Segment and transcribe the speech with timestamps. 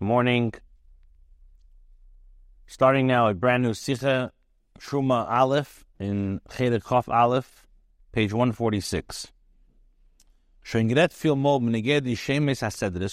[0.00, 0.54] morning.
[2.66, 4.32] Starting now a brand new Sikha
[4.78, 7.66] Shuma Aleph in Chof Aleph,
[8.12, 9.32] page 146.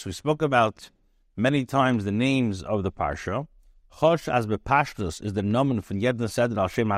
[0.06, 0.90] We spoke about
[1.36, 3.48] many times the names of the Parsha.
[3.94, 6.92] Chosh as bepashtus is the nomen from Yedna Seder al Shem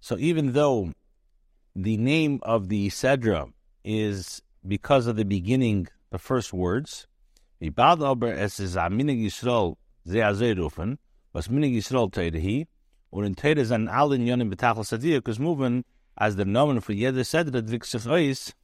[0.00, 0.92] So even though
[1.74, 3.50] the name of the Sedra
[3.82, 7.08] is because of the beginning, the first words,
[7.60, 10.98] Ibad aber es ist a Minig Yisrael sehr sehr rufen,
[11.32, 12.68] was Minig Yisrael teide
[13.10, 15.84] und in teide sind alle in Jönen betachel Sadir, kus moving
[16.16, 18.54] as the nomen for jeder Sedra drikt sich ois,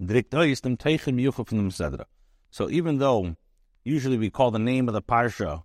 [0.00, 2.06] drikt ois dem Teichen miyucha from dem Sedra.
[2.50, 3.36] So even though
[3.84, 5.62] usually we call the name of the Parsha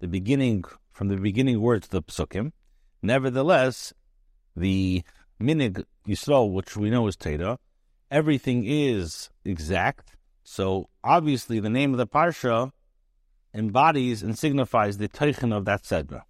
[0.00, 2.50] the beginning, from the beginning words of the Psukim,
[3.00, 3.94] nevertheless,
[4.56, 5.04] the
[5.40, 7.58] Minig Yisrael, which we know is Teda,
[8.10, 10.16] everything is exact,
[10.49, 12.71] so obviously, the name of the parsha
[13.53, 16.23] embodies and signifies the teichen of that sedra.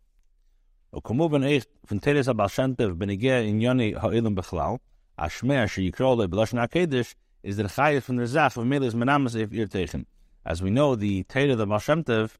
[0.95, 4.75] וכמובן איך פנטרס הבעל שם טוב בנגיע ענייני האילם בכלל,
[5.17, 9.53] השמע שיקרא לו בלשון הקדש, is the chayef from the zaf of Melis Menamas if
[9.53, 10.05] ir teichen.
[10.43, 12.37] As we know, the Torah of the Baal Shem Tov,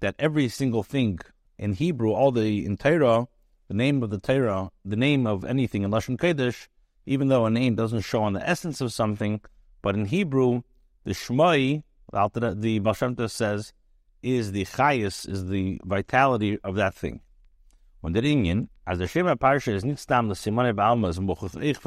[0.00, 1.20] that every single thing
[1.58, 3.28] in Hebrew, all the in Torah,
[3.68, 6.68] the name of the Torah, the name of anything in Lashon Kodesh,
[7.06, 9.40] even though a name doesn't show on the essence of something,
[9.80, 10.62] but in Hebrew,
[11.07, 13.73] the Shmai, the Baal says,
[14.21, 17.21] is the chayas, is the vitality of that thing.
[18.01, 21.79] When the Inyan, as the Shema Parsha is nicht the Simone Baalmas and Bochuth Ich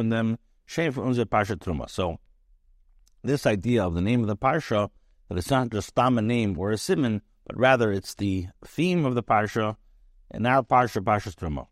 [0.64, 1.90] Shem for unser Parsha Truma.
[1.90, 2.18] So,
[3.22, 4.88] this idea of the name of the Parsha,
[5.28, 9.04] that it's not just stam a name or a simon, but rather it's the theme
[9.04, 9.76] of the Parsha,
[10.30, 11.66] and our Parsha, Parsha Truma.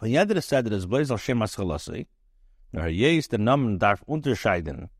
[0.00, 2.06] Von jeder said that es Blaise al Shem Aschalasi,
[2.72, 4.90] Namen darf unterscheiden,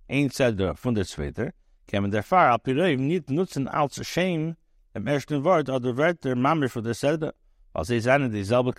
[3.29, 8.73] nutzen als im ersten Wort oder weil sie dieselbe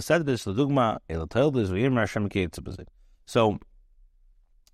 [0.00, 0.36] Zedra,
[1.64, 2.88] so immer Hashem Ketzibazit.
[3.26, 3.58] So,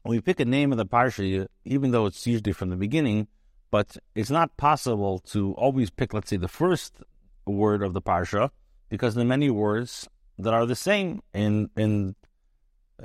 [0.02, 3.28] when we pick a name of the Parsha, even though it's usually from the beginning,
[3.70, 7.02] but it's not possible to always pick, let's say, the first
[7.46, 8.50] word of the Parsha,
[8.88, 10.08] because there are many words
[10.38, 12.16] that are the same in in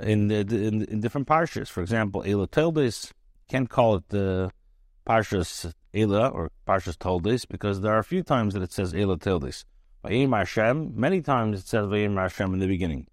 [0.00, 1.68] in, the, in, in different parshas.
[1.68, 3.12] For example, Ela Toldes,
[3.48, 4.50] can't call it the
[5.06, 9.18] parshas Ela or parshas Toldes because there are a few times that it says Ela
[9.18, 9.64] Toldes.
[10.04, 13.06] Vayim Hashem, many times it says Vayim Hashem in the beginning.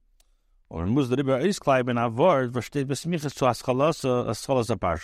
[0.69, 1.05] Or in to.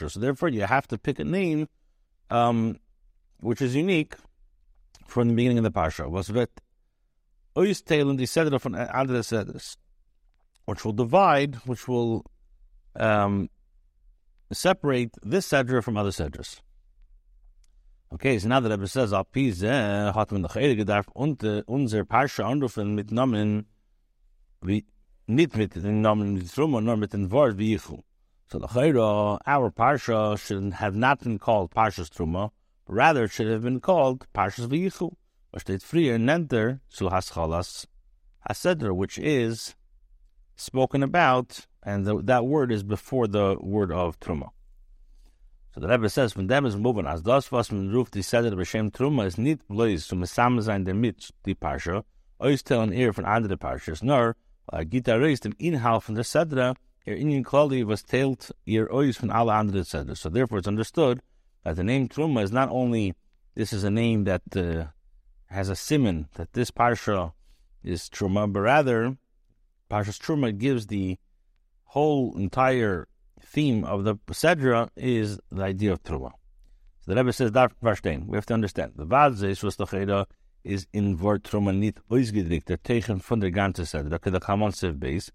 [0.10, 1.68] So therefore you have to pick a name
[2.32, 2.80] um,
[3.40, 4.16] which is unique
[5.08, 6.10] from the beginning of the parsha.
[6.10, 6.50] Was vet
[7.56, 9.78] Ois Tail and the Sedra from Adra Sedras
[10.70, 12.24] which will divide, which will
[12.96, 13.50] um,
[14.52, 16.62] separate this Sedra from other Sedras.
[18.14, 22.96] Okay, so now that Rebbe says, Al Pize, hat man doch gedacht, unser Parsha anrufen
[22.96, 23.66] mit Namen,
[24.62, 24.86] wie,
[25.28, 28.02] nicht mit den Namen mit Truma, nor mit dem Wort Yichu.
[28.52, 32.52] So the Chayra, our Parsha should have not been called Parshas Truma,
[32.86, 35.14] but rather it should have been called Parshas V'yichu.
[35.52, 37.88] Was steht früher, nennt er zu Haschalas
[38.48, 39.76] Hasedra, which is
[40.60, 44.50] spoken about, and the, that word is before the word of Truma.
[45.74, 48.52] So the Rebbe says, when them is moving, as das was man ruft die Seder
[48.52, 52.04] b'shem Truma is nicht bloß zu mesam sein damit die Parsha,
[52.40, 54.36] euch tellen eher von andere Parshas, nor,
[54.68, 59.18] weil Gita reist im Inhalt von der Sedra, ihr Indian Klali was teilt ihr euch
[59.18, 60.16] von alle andere Sedra.
[60.16, 61.22] So therefore it's understood
[61.64, 63.14] that the name Truma is not only,
[63.56, 64.86] this is a name that uh,
[65.48, 67.34] has a simon, that this Parsha
[67.84, 69.18] is Truma, but rather,
[69.90, 71.18] Parshas Truma gives the
[71.86, 73.08] whole entire
[73.42, 76.32] theme of the Sedra is the idea of Truma.
[77.02, 78.28] So the Rebbe says, Darf verstehen.
[78.28, 78.94] We have to understand.
[78.96, 80.26] The Vazes, was
[80.64, 85.32] is in Wort Truma nicht ausgedrückt, der Teichen von der ganzen Sedra, the Kamonsev base.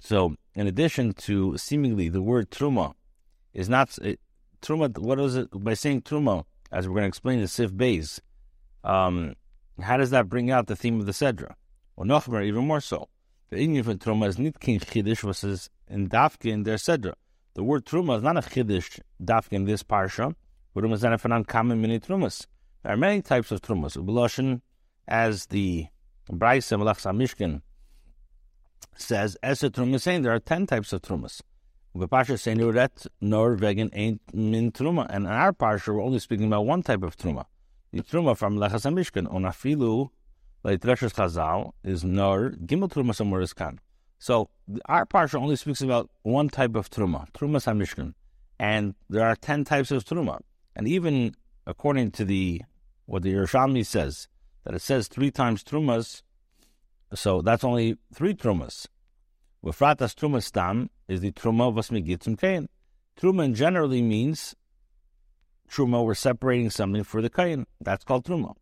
[0.00, 2.92] So, in addition to seemingly the word Truma
[3.54, 4.20] is not, it,
[4.60, 8.20] Truma, what is it, by saying Truma, as we're going to explain the Sif base,
[8.82, 9.34] um,
[9.80, 11.54] how does that bring out the theme of the Sedra?
[11.96, 13.08] Or Nochmer, even more so.
[13.50, 17.14] The Indian for Truma is not king Chiddush, was is in Dafke in their Sedra.
[17.54, 20.34] The word Truma is not a Chiddush Dafke in this Parsha,
[20.74, 22.46] but it was an uncommon many Trumas.
[22.82, 23.96] There are many types of Trumas.
[23.96, 24.60] Ubeloshin,
[25.06, 25.86] as the
[26.30, 27.62] Braisa Malach Mishkan
[28.96, 31.42] says, Eser Truma saying there are ten types of Trumas.
[31.94, 35.06] The Parsha saying Uret Norwegian ain't min Truma.
[35.08, 37.44] And in our Parsha, we're only speaking about one type of Truma.
[37.92, 40.10] The Truma from Lechas Mishkan, Onafilu
[40.64, 43.80] Dreshus Chazal is Nor Gimel Truma somewhere is Kan.
[44.18, 44.48] So
[44.86, 48.14] our parsha only speaks about one type of truma, truma samishkan,
[48.58, 50.40] and there are ten types of truma.
[50.74, 51.34] And even
[51.66, 52.62] according to the
[53.04, 54.28] what the Yerushalmi says,
[54.64, 56.22] that it says three times trumas,
[57.12, 58.86] so that's only three trumas.
[59.62, 62.68] Wefratas truma stam is the truma was migitzim kain.
[63.20, 64.54] Truma generally means
[65.70, 66.02] truma.
[66.02, 67.66] We're separating something for the kain.
[67.80, 68.54] That's called truma.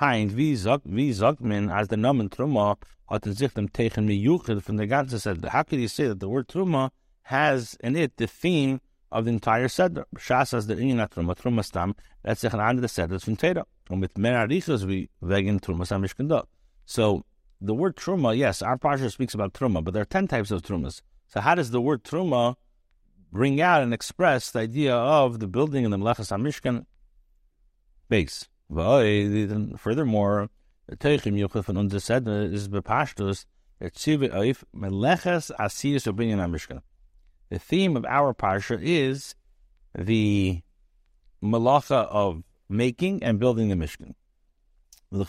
[0.00, 2.76] Hein wie sagt wie sagt man as the nomen truma
[3.08, 5.44] hat in sich dem tegen miyuchid from the ganze said.
[5.44, 6.90] How could you say that the word truma
[7.22, 8.80] has in it the theme
[9.10, 10.06] of the entire Seder.
[10.16, 13.64] Shas as the Inyan Truma, Truma Stam, that's the Chanan the Seder from Teda.
[13.90, 16.44] And with Mer Arichos, we vegin Truma Stam Mishkan
[16.86, 17.24] So
[17.60, 20.62] the word Truma, yes, our Parsha speaks about Truma, but there are 10 types of
[20.62, 21.02] Trumas.
[21.26, 22.56] So how does the word Truma
[23.32, 26.86] bring out and express the idea of the building in the Melechas HaMishkan
[28.08, 28.48] base?
[28.70, 30.50] Furthermore,
[30.86, 33.46] the Teichim Yuchel von unser Seder is bepashtus,
[33.80, 36.82] der Tzive Oif, Melechas Asiyas Obinyan HaMishkan.
[37.48, 39.34] The theme of our parsha is
[39.94, 40.60] the
[41.42, 44.14] malacha of making and building the Mishkan.
[45.10, 45.24] So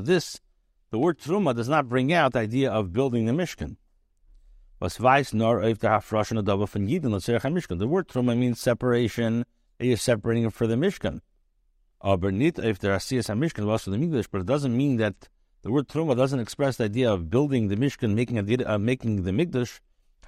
[0.00, 0.40] this,
[0.90, 3.76] the word truma does not bring out the idea of building the Mishkan.
[4.80, 4.98] The
[7.88, 9.46] word truma means separation.
[9.82, 11.20] You're separating it for the Mishkan.
[12.02, 15.28] But if there are CS Mishkan, also the English, but it doesn't mean that
[15.62, 19.22] the word truma doesn't express the idea of building the mishkan, making a uh, making
[19.22, 19.78] the mikdash.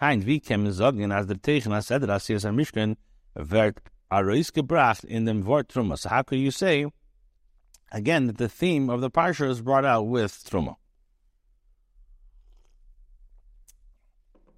[0.01, 2.97] Hein wie kem sagen as der Teichen as Seder as a mishkan
[3.37, 3.81] wird
[4.12, 5.99] arois gebracht in dem word truma.
[5.99, 6.87] So how could you say
[7.91, 10.77] again that the theme of the parsha is brought out with truma?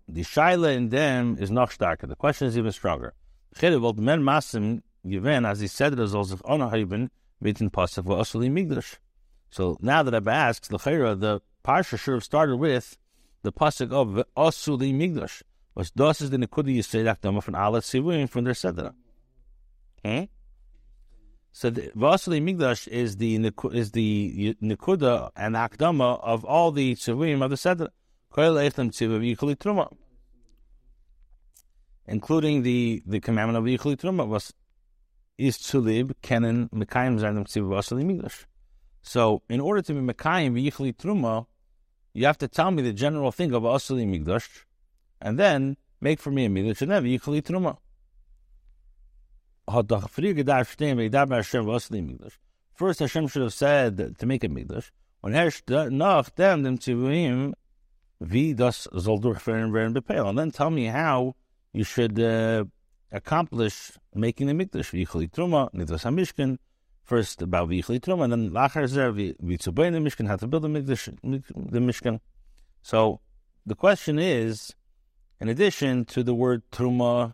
[0.06, 2.06] The shaila in them is noch starker.
[2.06, 3.14] The question is even stronger.
[3.54, 7.10] Chede men masim given as he said it soll sich onahiben
[7.40, 8.96] mit den Pasuk wa asuli migdash.
[9.50, 12.96] So now that I've asked, the the parsha should have started with
[13.42, 15.42] the pasuk of Asuli Migdash.
[15.74, 18.92] Was das is the Nikudi Yisrael Akdama from Alat Sivuim from their Sedra.
[20.04, 20.18] Okay?
[20.18, 20.24] Hmm?
[21.52, 23.36] So the Vasili Migdash is the
[23.72, 27.88] is the Nikuda and Akdama of all the Sivuim of the Sedra.
[32.08, 34.52] Including the, the commandment of Yichli Truma was
[35.38, 38.44] is live Kenan Mekayim Zarnim Tzivu Vasili Migdash.
[39.02, 41.46] So, in order to be Mekayim v'yichli truma,
[42.16, 44.64] you have to tell me the general thing of asuli migdash,
[45.20, 47.76] and then make for me a migdash and then v'yichli truma.
[52.74, 54.90] First, Hashem should have said to make a migdash.
[55.20, 57.52] When nach dem dem tzivuim,
[58.20, 61.36] wie das soll durchführen werden and then tell me how
[61.74, 62.64] you should uh,
[63.12, 64.90] accomplish making the mikdash.
[64.92, 66.58] V'yichli truma, nidras hamishkin,
[67.02, 70.68] first about Vichli truma, and then Lachar Zer, Vitzubain the Mishkan, how to build the,
[70.68, 72.20] mikdash the Mishkan.
[72.82, 73.20] So
[73.64, 74.74] the question is,
[75.40, 77.32] in addition to the word Truma,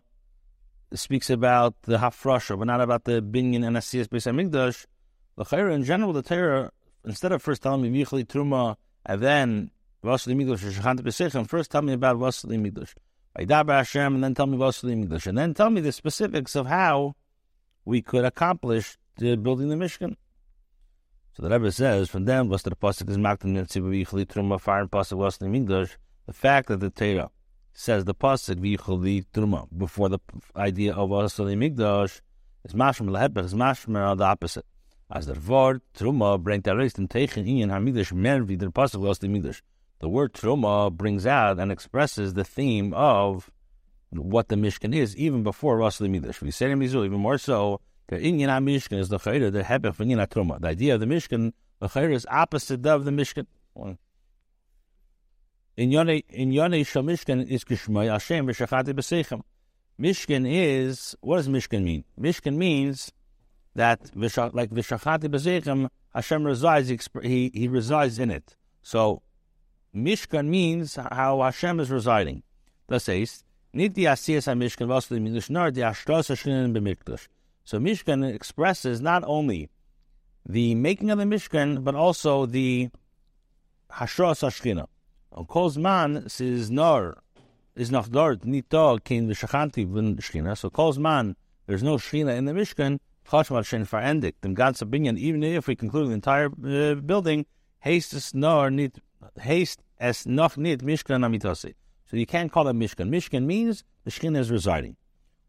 [0.93, 4.85] speaks about the Hafrasha, but not about the Binyan and Asiyas Beis HaMikdash,
[5.35, 6.71] the in general, the Torah,
[7.05, 9.71] instead of first telling me Vichli Truma, and then
[10.03, 12.93] Vasili Migdash, Shechant Besechem, first tell me about Vasili Migdash.
[13.35, 17.15] Hashem, and then tell me Vasili Migdash, and then tell me the specifics of how
[17.85, 20.15] we could accomplish the building the Mishkan.
[21.35, 24.91] So the Rebbe says, from them, was the pasuk is maktan mitziv truma fire and
[24.91, 25.95] pasuk was the Migdash.
[26.27, 27.31] The fact that the Torah
[27.73, 30.19] says the pasuk v'yichli truma before the
[30.55, 32.21] idea of also the Migdash
[32.63, 34.65] is mashmer lehepech is mashmer the opposite.
[35.09, 38.99] As the word truma bringt er reist in teichen inyan hamigdash mer wie der pasuk
[38.99, 39.61] was the Migdash.
[40.03, 43.49] The word truma brings out and expresses the theme of
[44.11, 46.41] what the Mishkan is, even before Rasul Midrash.
[46.41, 49.95] We say in Mizul, even more so the Inyan Mishkan is the Chayra, the Hebech
[49.95, 50.59] from Inyan Truma.
[50.59, 53.45] The idea of the Mishkan, the Chayra is opposite of the Mishkan.
[55.77, 59.41] In Yonei Mishkan is Kishmai Hashem v'shachati b'seichem.
[59.97, 62.03] Mishkan is, what does Mishkan mean?
[62.19, 63.13] Mishkan means
[63.73, 66.89] that, like v'shachati b'seichem, Hashem resides,
[67.23, 68.57] he, he resides in it.
[68.81, 69.21] So,
[69.95, 72.41] Mishkan means how Hashem is residing.
[72.89, 73.95] Nicht
[76.73, 77.27] b'Mikdash.
[77.63, 79.69] So Mishkan expresses not only
[80.45, 82.89] the making of the Mishkan, but also the
[83.91, 84.87] Hashras Hashchina.
[85.47, 87.21] Kol man says nor
[87.75, 90.57] is noch dort nito kein v'shachanti v'n Shchina.
[90.57, 91.35] So Kol man
[91.67, 92.99] there's no Shchina in the Mishkan.
[93.27, 94.33] Chashmal shen farendik.
[94.41, 97.45] Dem ganze binyan, even if we conclude the entire uh, building,
[97.79, 98.99] haste es nor nit
[99.39, 101.73] haste as noch nit Mishkan amitasi.
[102.05, 103.09] So you can't call it Mishkan.
[103.09, 104.95] Mishkan means the Shchina is residing.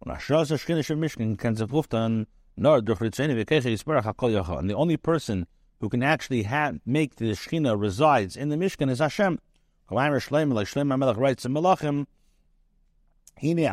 [0.04, 2.26] Und Ashraz Ashkinish Mishkan can zefuftan
[2.56, 4.58] nor durch Ritzeni v'keche Yisbarach HaKol Yacha.
[4.58, 5.46] And the only person
[5.80, 6.48] who can actually
[6.86, 9.38] make the Shechina resides in the Mishkan is Hashem.
[9.90, 12.06] Kalayim Shleim, like Shleim HaMelech writes in Melachim,
[13.40, 13.66] The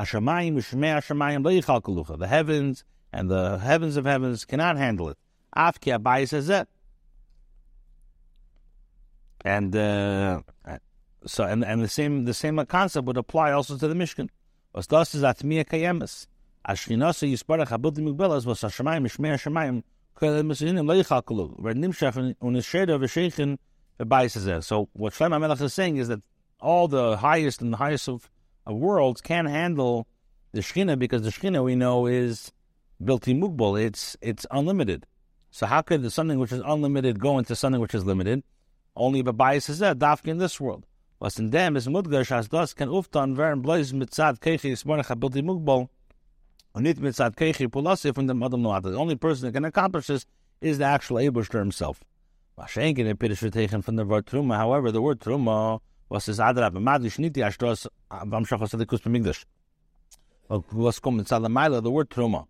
[2.27, 5.17] heavens and the heavens of heavens cannot handle it.
[5.55, 6.67] Afki says that.
[9.43, 10.41] And uh,
[11.25, 14.29] so and, and the same the same concept would apply also to the Mishkan.
[24.01, 24.63] V'baisazeh.
[24.63, 26.21] So what Shlomo Melech is saying is that
[26.59, 28.29] all the highest and the highest of,
[28.65, 30.07] of worlds can handle
[30.53, 32.51] the Shekhinah because the Shekhinah we know is
[33.03, 33.81] built in mugbal.
[33.81, 35.05] It's it's unlimited.
[35.51, 38.43] So how could something which is unlimited go into something which is limited?
[38.95, 40.85] Only bias is that dafka in this world.
[41.19, 45.41] Was in dem is mudgash as das can uftan vern blaze mitzad kechi ismonach abilti
[45.41, 45.87] mugbal.
[46.75, 48.83] And nit mitzad kechi pulasi from the madam noat.
[48.83, 50.25] The only person that can accomplish this
[50.59, 52.03] is the actual Abishter himself.
[52.57, 54.57] Mashenkin a pirish taken from the word truma.
[54.57, 55.79] However, the word truma
[56.09, 59.45] was his adrab madish niti ashtos vam shachos adikus b'migdash.
[60.49, 62.47] Was kommt mitzad the word truma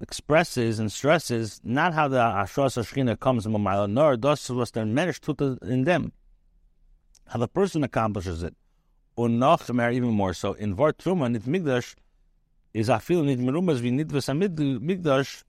[0.00, 4.70] expresses and stresses not how the Ashras Ashkina comes from a mile, nor does was
[4.72, 6.12] the managed to in them.
[7.28, 8.54] How the person accomplishes it.
[9.16, 11.94] Mehr, even more so, in Vort Truma, nit Migdash,
[12.72, 15.44] is a feel nit merumas wie nit Migdash,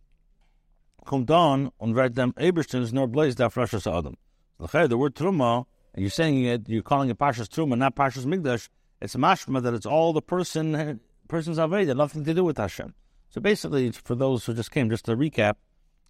[1.06, 4.16] kommt on und wird dem Eberstens nor blaze da Frashas Adam.
[4.60, 8.70] The word Truma, and you're saying it, you're calling it Pashas Truma, not Pashas Migdash,
[9.02, 12.94] it's a mashma that it's all the person, person's Aveda, nothing to do with Hashem.
[13.30, 15.56] So basically, for those who just came, just to recap,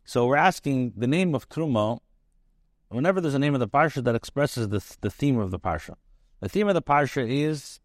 [0.03, 1.99] so we're asking the name of Truma,
[2.89, 5.95] whenever there's a name of the Parsha that expresses the, the theme of the Parsha.
[6.41, 7.79] The theme of the Parsha is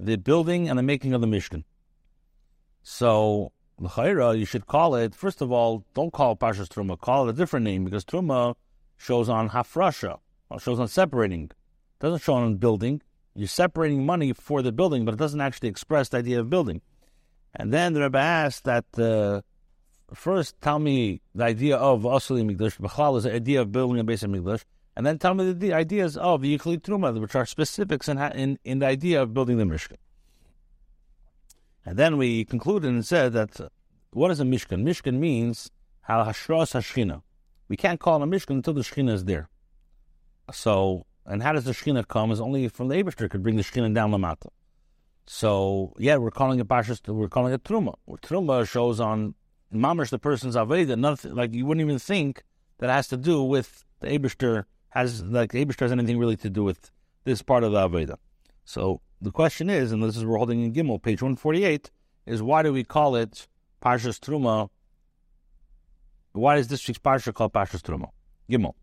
[0.00, 1.64] the building and the making of the Mishkan.
[2.82, 7.26] So, L'chaira, you should call it, first of all, don't call it Parshas Truma, call
[7.26, 8.54] it a different name, because Truma
[8.96, 11.44] shows on Hafrasha, or shows on separating.
[11.44, 13.02] It doesn't show on building.
[13.34, 16.80] You're separating money for the building, but it doesn't actually express the idea of building.
[17.54, 19.40] And then the Rebbe asked that uh,
[20.14, 24.04] first tell me the idea of Asali Mikdash, Bechal is the idea of building a
[24.04, 24.64] base of Mikdash,
[24.96, 28.78] and then tell me the, ideas of Yichli Truma, which are specifics in, in, in
[28.78, 29.96] the idea of building the Mishkan.
[31.84, 33.68] And then we concluded and said that uh,
[34.10, 34.82] what is a Mishkan?
[34.82, 35.70] Mishkan means
[36.02, 37.22] Hal Hashras Hashchina.
[37.68, 39.48] We can't call it a Mishkan until the Shechina is there.
[40.52, 42.30] So, and how does the Shechina come?
[42.30, 44.50] Is only from the Abishter could bring the Shechina down the mountain.
[45.26, 47.06] So yeah, we're calling it Pashas.
[47.06, 47.94] We're calling it Truma.
[48.22, 49.34] Truma shows on
[49.74, 50.96] Mamish the person's Aveda.
[50.98, 52.44] Nothing like you wouldn't even think
[52.78, 56.50] that has to do with the Abishter has like the Abishter has anything really to
[56.50, 56.90] do with
[57.24, 58.16] this part of the Aveda.
[58.64, 61.90] So the question is, and this is we're holding in Gimel, page one forty eight,
[62.24, 63.48] is why do we call it
[63.82, 64.68] Pashas Truma?
[66.32, 68.10] Why is this week's Parsha called Pashas Truma?
[68.48, 68.74] Gimel.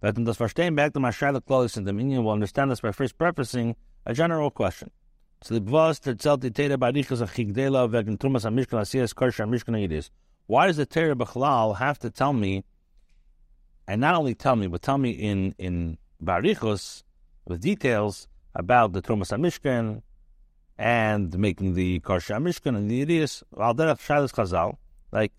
[0.00, 3.16] But das back to my Shiloh Clause in the meaning, will understand this by first
[3.16, 4.90] prefacing a general question.
[5.42, 9.48] So the Bvas terzelt the Teira barichas a chigdela wegen trumas a mishkan asiyas karsha
[9.48, 10.10] mishkan yidis.
[10.46, 12.64] Why does the Teira b'chalal have to tell me,
[13.86, 17.02] and not only tell me, but tell me in in barichos
[17.44, 20.02] with details about the trumas mishkan
[20.78, 23.42] and making the karsha mishkan and the yidis?
[23.60, 23.98] Al derech
[24.32, 24.78] chazal,
[25.12, 25.32] like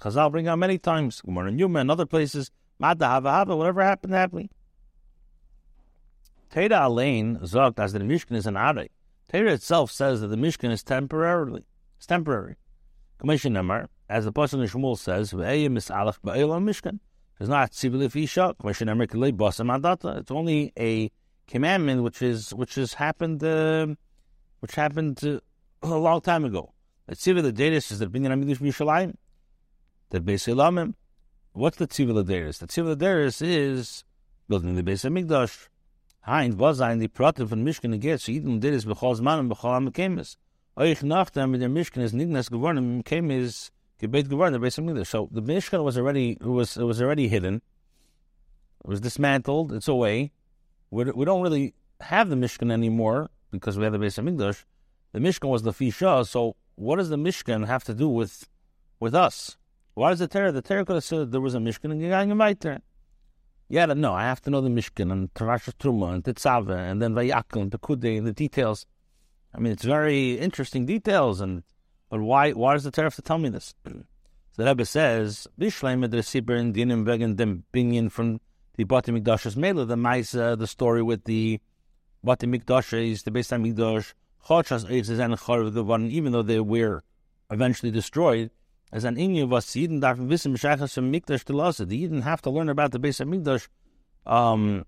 [0.00, 3.82] Chazal bring out many times, Gemara and Yuma and other places, Mada Hava Hava, whatever
[3.82, 4.48] happened, happened.
[6.50, 8.88] Teda Alain zogt as the Mishkan is an Arei.
[9.30, 11.64] Torah itself says that the Mishkan is temporarily.
[11.96, 12.56] It's temporary.
[13.18, 16.98] Commission number, as the Pasuk in Shmuel says, "Ve'eyim misalach ba'elam Mishkan."
[17.38, 18.54] It's not tzivul isha.
[18.58, 20.18] Commission number basam.
[20.18, 21.10] It's only a
[21.46, 23.86] commandment which is which has happened, uh,
[24.58, 25.38] which happened uh,
[25.82, 26.74] a long time ago.
[27.06, 29.14] The tzivul the is the binyan amidush b'Yishalayim.
[30.10, 30.94] The Beis Elamim.
[31.52, 34.04] What's the tzivul the The tzivul the is
[34.48, 35.68] building the Beis Hamikdash.
[36.22, 39.48] Hein was ein die Prater von Mischken geht, so jedem der ist bechol Mann und
[39.48, 40.36] bechol am Kemes.
[40.76, 44.74] Euch nach dem mit der Mischken ist nicht geworden, im Kemes gebet geworden, der Beis
[44.74, 47.62] So the Mishkan was already was was already hidden.
[48.84, 49.72] It was dismantled.
[49.72, 50.32] It's away.
[50.90, 54.64] We, we don't really have the Mishkan anymore because we have the Beis Hamikdash.
[55.12, 56.26] The Mishkan was the Fisha.
[56.26, 58.46] So what does the Mishkan have to do with
[58.98, 59.56] with us?
[59.94, 60.52] Why does the Torah?
[60.52, 62.80] The Torah could have said there was a Mishkan and Gegangen weiter.
[63.72, 67.14] Yeah, no, I have to know the Mishkan and Tarasha Truma and Tetzave and then
[67.14, 68.84] Vayakal and Pekude and the details.
[69.54, 71.40] I mean, it's very interesting details.
[71.40, 71.62] And
[72.08, 72.50] but why?
[72.50, 73.72] Why does the Torah have to tell me this?
[73.86, 73.92] so
[74.56, 78.40] the Rebbe says, "Bishleim edresibur in dinim vegen dem binyan from
[78.74, 81.60] the Bati Mikdash's Mela, the Maisa, the story with the
[82.24, 84.14] Bati Mikdash is the Beis Hamikdash,
[84.48, 87.04] Chachas Eitzes and Charav even though they were
[87.52, 88.50] eventually destroyed,
[88.92, 91.86] as an inyan was Yidden darf wissen Meshachas from Mikdash to Lasa.
[91.86, 93.68] The Yidden have to learn about the Beis Hamikdash.
[94.26, 94.84] Um,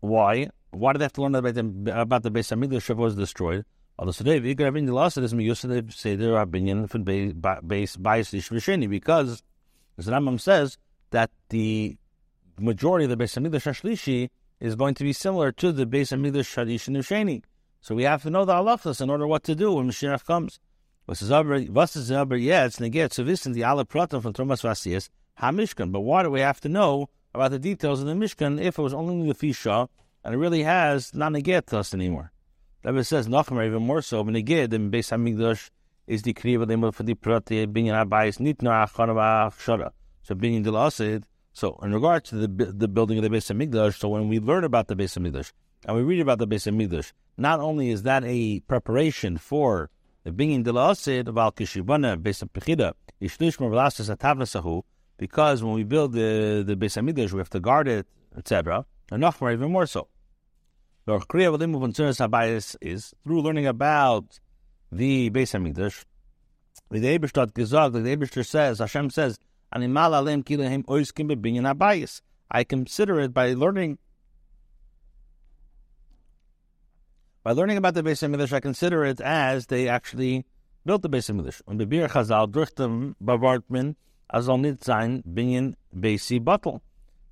[0.00, 0.48] why?
[0.70, 3.14] Why did they have to learn about the about the Beis Hamikdash if it was
[3.14, 3.64] destroyed?
[3.98, 6.98] Although today, if you could have last of this, to say there are opinion for
[6.98, 9.42] base bias because
[9.96, 10.78] the Rambam says
[11.10, 11.96] that the
[12.58, 16.16] majority of the base of Hamikdash Hashlishi is going to be similar to the Beis
[16.16, 17.44] Hamikdash Shadish and
[17.82, 20.60] So we have to know the halachas in order what to do when Mashiach comes.
[21.10, 24.62] Was is aber, was is aber jetzt neget so wissen die alle Praten von Thomas
[24.62, 25.08] Vasiyas
[25.40, 25.90] HaMishkan.
[25.90, 28.82] But why do we have to know about the details of the Mishkan if it
[28.82, 29.88] was only the Fisha
[30.22, 32.30] and it really has not neget to us anymore?
[32.82, 34.22] That says Nachmer even more so.
[34.22, 35.70] When neged in Beis Hamikdash
[36.06, 39.90] is the kriya limud for the prati binyan abayis nit no achshara.
[40.22, 41.24] So binyan dilasid.
[41.52, 44.62] So in regard to the the building of the Beis Hamikdash, so when we learn
[44.62, 45.50] about the Beis Hamikdash
[45.86, 49.90] and we read about the Beis Hamikdash, not only is that a preparation for
[50.24, 54.82] the binyan dilasid of al kishibana Beis Pechida ishlishmer v'lasas atavnasahu,
[55.16, 58.84] because when we build the the Beis Hamikdash, we have to guard it, etc.
[59.10, 60.08] And Nachmer even more so.
[61.06, 64.38] The kriya v'limu v'ntzunas habayis is through learning about
[64.92, 66.04] the Beis Hamikdash.
[66.90, 69.38] The Eberstadt gesagt, the Eberstadt says, Hashem says,
[69.72, 72.20] Animal alem kilahem oiskim bebinyan abayis.
[72.50, 73.98] I consider it by learning
[77.42, 80.44] by learning about the Beis Hamikdash, I consider it as they actually
[80.84, 81.62] built the Beis Hamikdash.
[81.66, 82.46] Und bebir Chazal
[85.98, 86.80] Beisi.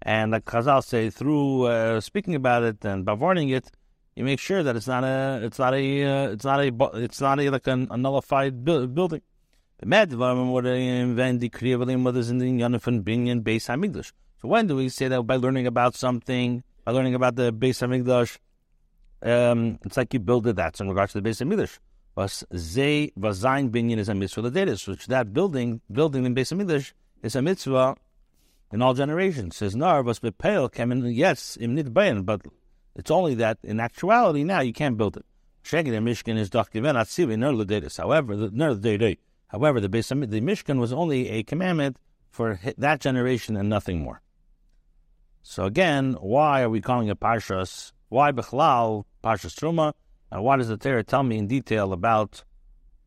[0.00, 3.70] And like Chazal say, through uh, speaking about it and bavarning it,
[4.16, 7.20] you make sure that it's not a, it's not a, uh, it's not a, it's
[7.20, 9.20] not a like a, a nullified bu- building.
[9.80, 10.06] In base
[13.68, 14.12] hamigdash.
[14.40, 17.80] So when do we say that by learning about something, by learning about the base
[17.80, 18.38] hamigdash,
[19.22, 20.56] um, it's like you build that.
[20.56, 21.78] That's in regards to the base hamigdash.
[22.14, 26.92] Was ze vazayin binyan is a mitzvah ledetis, which that building, building in base hamigdash
[27.22, 27.96] is a mitzvah
[28.72, 29.56] in all generations.
[29.56, 31.92] Says nar was bepel came in yes im nit
[32.24, 32.42] but
[32.96, 35.24] it's only that in actuality now you can't build it.
[35.64, 39.14] Mishkan is ner However, the ner
[39.48, 41.98] However, the base the Mishkan was only a commandment
[42.30, 44.20] for that generation and nothing more.
[45.42, 47.92] So again, why are we calling it Parshas?
[48.08, 49.92] Why Bechlal Parshas Truma?
[50.30, 52.44] And why does the Torah tell me in detail about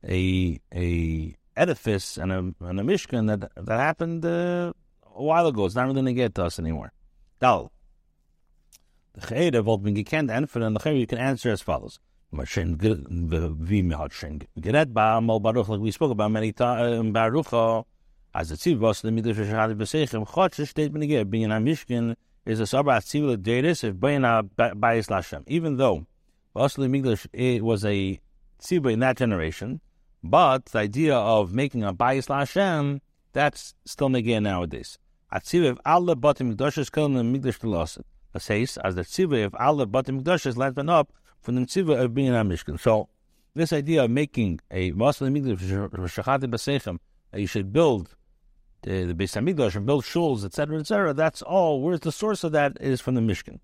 [0.07, 4.73] a a edifice and a, and a Mishkan that that happened uh,
[5.15, 5.65] a while ago?
[5.65, 6.93] It's not really going to get to us anymore.
[7.39, 7.71] Dal.
[9.13, 11.99] The wollte mir gekannt antworten, and the you can answer as follows.
[12.31, 12.71] We spoke
[16.11, 17.85] about many times in Baruch,
[18.33, 22.59] as the Tziv was the Midrash Shahadi B'Seichem, Chotsh State Benegeh, being a Mishkin, is
[22.59, 25.43] a Sabra Tzivul Deiris, if Bayna Bayis Lashem.
[25.47, 26.05] Even though
[26.55, 28.19] Basli Migdash it was a
[28.59, 29.81] Tzivul in that generation,
[30.23, 33.01] but the idea of making a Bayis Lashem,
[33.33, 34.97] that's still Negeh nowadays.
[35.33, 38.03] Atziv Allah Batim Migdash is calling the Migdash Telosid
[38.39, 42.13] says, as the tzivah of Allah Batim Mikdash led them up from the tzivah of
[42.13, 42.79] being a Mishkan.
[42.79, 43.09] So,
[43.53, 46.99] this idea of making a Muslim Mikdash Shachati Basechem,
[47.31, 48.15] that you should build
[48.83, 51.81] the, the Beis Hamikdash and build shuls, etc., etc., that's all.
[51.81, 53.59] Where's the source of that is from the Mishkan.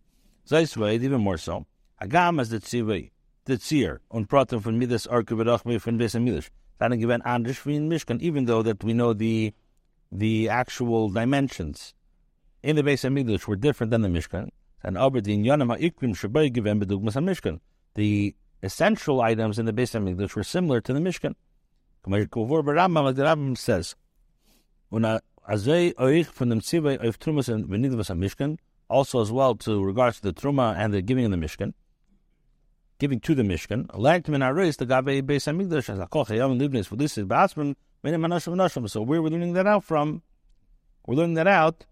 [0.48, 1.66] Zaisvay, even more so.
[2.02, 3.10] Agam as the tzivah,
[3.46, 6.50] the tzir, und praten von Midas Arke Berachme von Beis Hamikdash.
[6.80, 9.54] Dann given anders für Mishkan, even though that we know the
[10.12, 11.94] the actual dimensions
[12.64, 14.50] in the Beis Hamikdash were different than the Mishkan.
[14.84, 17.60] And Aberdeen Yanama Ikrim Shabai given Bedugmas Mishkan.
[17.96, 21.34] The essential items in the Beis Hamikdash were similar to the Mishkan.
[22.06, 23.96] Like the Rambam says,
[24.89, 28.58] when Azay Oich from the Mtzivay of Trumas and Venidvas Mishkan,
[28.89, 31.73] also as well to regards to the Truma and the giving of the Mishkan,
[33.00, 36.88] giving to the Mishkan, Lagtim in Aris, the Gabe Beis Hamikdash, as Akoch Yam Libnis,
[36.88, 37.76] for this is Basman,
[38.89, 40.21] so where we're learning that out from,
[41.06, 41.86] we're learning that out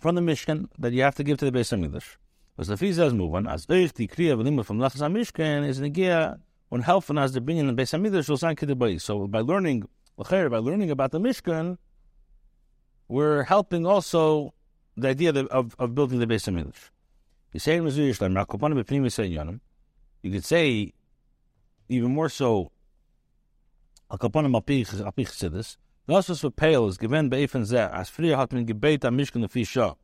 [0.00, 2.16] from the Mishkan that you have to give to the Beis Hamikdash.
[2.56, 3.46] Was the Fizaz move on.
[3.46, 6.38] As euch die Kriya v'limud from Lachas Mishkan is negia
[6.70, 8.98] when helping us the binyan the Beis Hamikdash will sign.
[8.98, 9.86] So by learning
[10.16, 11.78] by learning about the Mishkan,
[13.08, 14.54] we're helping also
[14.96, 16.90] the idea of, of, of building the Beis Hamikdash.
[17.52, 17.60] You
[19.10, 19.26] say.
[20.22, 20.92] You could say
[21.88, 22.72] even more so.
[24.10, 25.76] Akapanim apich apich chassidus.
[26.08, 29.16] Das, was für Pale ist, gewinnt bei Efen sehr, als früher hat man gebet am
[29.16, 29.96] Mischken auf Isha,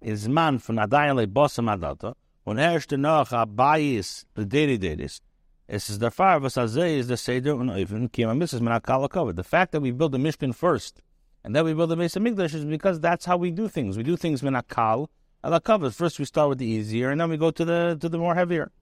[0.00, 5.20] is man von Adayale Bossam Adata, und erst danach a Bayis, the Deri Deris,
[5.70, 8.60] ist der Fall, was Azay is the Seder und Efen, Kima Mrs.
[8.60, 9.36] Man Akala covered.
[9.36, 11.00] The fact that we build the Mishkan first,
[11.44, 13.96] and then we build the base Mesa Migdash is because that's how we do things.
[13.96, 15.06] We do things min akal,
[15.44, 15.94] ala covered.
[15.94, 18.34] First we start with the easier, and then we go to the to the more
[18.34, 18.72] heavier.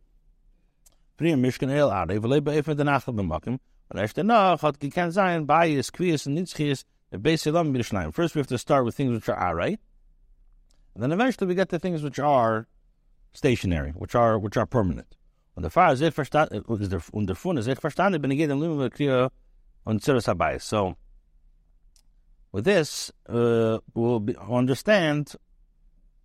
[1.21, 1.91] Mishkan El
[8.13, 9.81] First, we have to start with things which are right,
[10.95, 12.67] and then eventually we get to things which are
[13.35, 15.18] stationary, which are which are permanent.
[15.59, 18.95] Und der Fahrer sich verstanden, und der Fun ist sich verstanden, bin ich jedem Limit
[18.95, 19.29] Kriya
[19.83, 20.63] und Ziris Habayis.
[20.63, 20.95] So,
[22.53, 25.35] with this, uh, we'll be, understand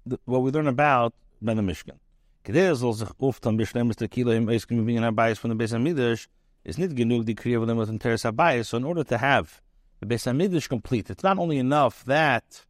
[0.06, 1.98] the, what we learn about by the Mishkan.
[2.46, 6.28] Kedei soll sich oft am beschlemmes Kilo im Eiskim Binyan Habayis von der Beis HaMikdash,
[6.64, 8.68] is not genug the Kriya Limit and Teres Habayis.
[8.68, 9.64] So in order to have
[10.00, 12.68] the Beis HaMikdash complete, it's not only enough that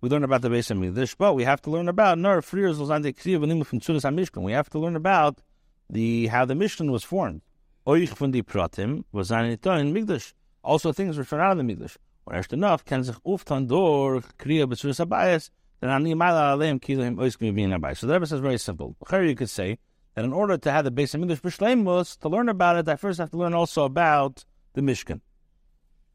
[0.00, 3.02] we learn about the Beis HaMikdash, but we have to learn about Nar Friers Lozan
[3.02, 4.44] Kriya Limit from Tzuras HaMishkan.
[4.44, 5.40] We have to learn about
[5.92, 7.42] the how the Mishnah was formed.
[7.86, 10.32] Oich von die Pratim was in Migdash.
[10.64, 11.96] Also things were out of the Migdash.
[12.24, 15.50] When erst enough can sich uftan door kriya b'tzuras habayis,
[15.80, 17.98] then ani mala aleim kilohim oiskim being habayis.
[17.98, 18.96] So the Rebbe says very simple.
[19.10, 19.78] Here you could say
[20.14, 22.96] that in order to have the base of English b'shleimus, to learn about it, I
[22.96, 25.20] first have to learn also about the Mishkan.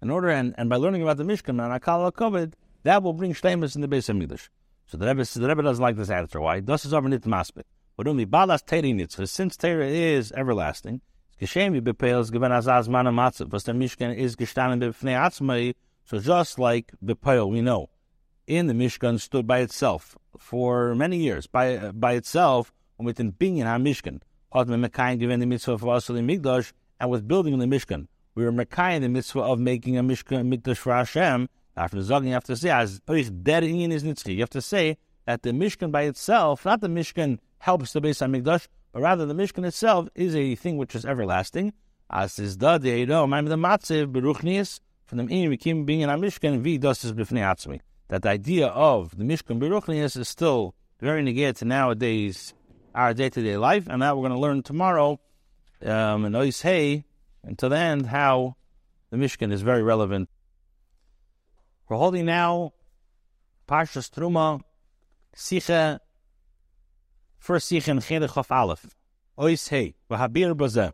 [0.01, 3.33] In order, and, and by learning about the Mishkan, and Akal Kovid, that will bring
[3.33, 4.49] shleimus in the base of English.
[4.85, 6.39] So the Rebbe, the Rebbe doesn't like this answer.
[6.39, 6.61] Why?
[6.61, 7.63] Das is over nit maspik.
[7.99, 11.01] Since Torah is everlasting,
[11.39, 11.47] so
[16.19, 17.89] just like bepel, we know,
[18.45, 23.57] in the Mishkan stood by itself for many years, by by itself, and within being
[23.57, 24.21] in Mishkan.
[24.51, 28.07] Od mekayin given the mitzvah of Asali Migdash, and with building the Mishkan.
[28.35, 31.49] We were mekayin the mitzvah of making a Mishkan Migdash for Hashem.
[31.75, 34.97] After the Zogin, you have to say, as dead in is you have to say
[35.25, 39.33] that the Mishkan by itself, not the Mishkan helps the Beis Hamikdash, but rather the
[39.33, 41.73] Mishkan itself is a thing which is everlasting.
[42.09, 46.17] As is da the Deiro, the Matziv, Beruchnius, from the Im Vikim being in a
[46.17, 47.81] Mishkan, Vi Dosis Bifnei Atzmi.
[48.07, 52.53] That the idea of the Mishkan Beruchnius is still very negated to nowadays,
[52.95, 55.19] our day to day life, and that we're going to learn tomorrow
[55.85, 57.03] um, in Ois Hey,
[57.43, 58.55] until the end, how
[59.09, 60.29] the Mishkan is very relevant.
[61.89, 62.73] We're holding now
[63.67, 64.61] Parshas Truma,
[65.35, 65.99] Sicha
[67.47, 67.71] First
[68.51, 68.93] Aleph.
[69.37, 69.69] Ois
[70.09, 70.93] Vahabir.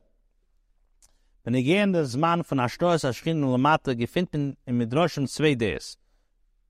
[1.43, 4.55] Wenn ich gehe in das Mann von Ashtoas Aschrin und Lamata in.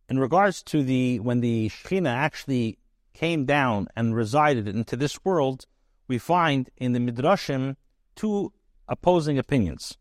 [0.08, 2.78] In regards to the, when the Shechina actually
[3.13, 5.67] came down and resided into this world,
[6.08, 7.76] we find in the Midrashim
[8.15, 8.54] two
[8.88, 9.98] opposing opinions.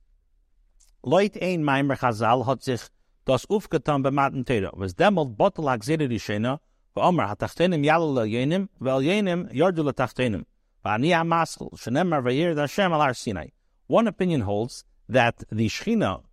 [1.05, 2.83] Leut ein Meimer Chazal hat sich
[3.25, 4.71] das aufgetan bei Maten Teira.
[4.75, 6.61] Was demult Agzere Rishena,
[6.96, 10.44] ואומר, התחתינים יעלו לעיינים, ועליינים ירדו לתחתינים.
[10.86, 13.48] ואני המסל, שנאמר וירד השם על הר סיני.
[13.92, 16.24] One opinion holds that the Shechina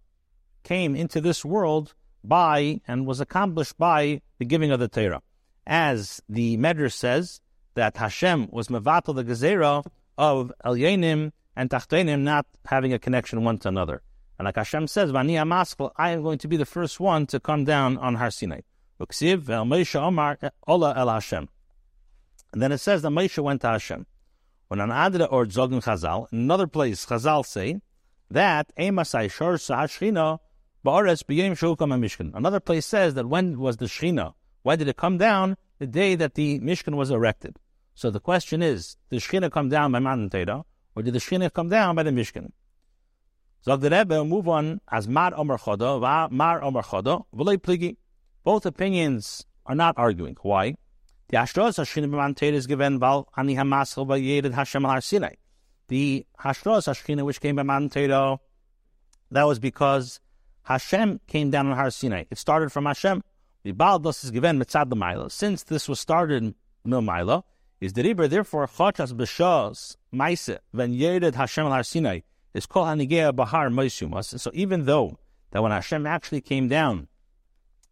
[0.64, 5.22] came into this world by and was accomplished by the giving of the Torah.
[5.66, 7.40] As the Medrash says,
[7.74, 9.84] that Hashem was mevatel the gezerah
[10.16, 14.02] of Elyenim and Tachtenim not having a connection one to another.
[14.38, 17.38] And like Hashem says, Vani Amaskal, I am going to be the first one to
[17.38, 18.60] come down on Har Sinai.
[18.99, 19.07] And
[22.61, 24.05] then it says that Moshe went to Hashem.
[24.67, 27.81] When an Adra or Zogin Chazal, another place, Chazal say
[28.29, 28.71] that
[29.31, 29.57] Shor.
[32.33, 34.33] Another place says that when was the Shechina?
[34.63, 35.55] Why did it come down?
[35.79, 37.57] The day that the Mishkan was erected.
[37.95, 41.19] So the question is, did the Shechina come down by Matan Teda, or did the
[41.19, 42.51] Shechina come down by the Mishkan?
[43.63, 45.99] Zog the Rebbe, move on as Mar Omer Chodo,
[46.31, 47.97] Mar Omer Chodo, V'lei Pligi.
[48.49, 50.35] Both opinions are not arguing.
[50.41, 50.73] Why?
[51.27, 55.35] The Ashtos Hashchina b'manteir is given Val Ani Hamasel Vayered Hashem al Sinai.
[55.87, 58.39] The Hashtos Hashchina which came by Manteiro,
[59.29, 60.19] that was because
[60.63, 62.23] Hashem came down on Har Sinai.
[62.31, 63.21] It started from Hashem.
[63.61, 65.27] The Baldos is given Mitzad Milo.
[65.27, 67.45] Since this was started in Mil Milo,
[67.79, 72.21] is the Riber therefore Chochas B'Shos Maise Ven Yered Hashem al Sinai
[72.55, 74.39] is called Hanigea Bahar Moisumas.
[74.39, 75.19] So even though
[75.51, 77.09] that when Hashem actually came down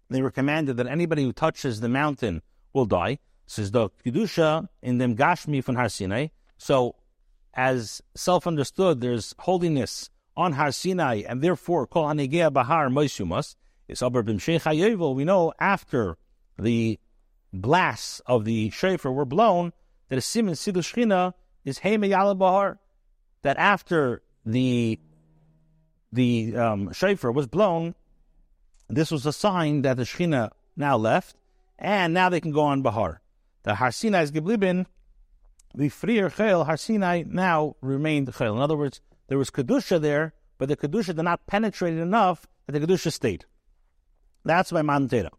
[0.10, 2.42] they were commanded that anybody who touches the mountain
[2.74, 3.20] will die.
[3.46, 6.28] Says the kedusha in them gashmi from Har Sinai.
[6.58, 6.96] So,
[7.54, 13.56] as self-understood, there's holiness on Har Sinai, and therefore kol hanegea bahar moisumas
[13.88, 16.18] is aber b'mshei We know after
[16.60, 17.00] the
[17.54, 19.72] blasts of the shofar were blown
[20.10, 22.80] that a siman sidu shchina is heimeyala bahar.
[23.44, 25.00] That after the
[26.12, 27.96] the um, shofar was blown,
[28.90, 31.36] this was a sign that the Shechina now left,
[31.78, 33.22] and now they can go on Bahar.
[33.64, 34.86] The Har Sinai is geblieben,
[35.76, 38.56] the Frier Chayil, Har Sinai now remained Chayil.
[38.56, 42.74] In other words, there was Kedusha there, but the Kedusha did not penetrate enough that
[42.74, 43.46] the Kedusha stayed.
[44.46, 45.32] That's by Man Teda.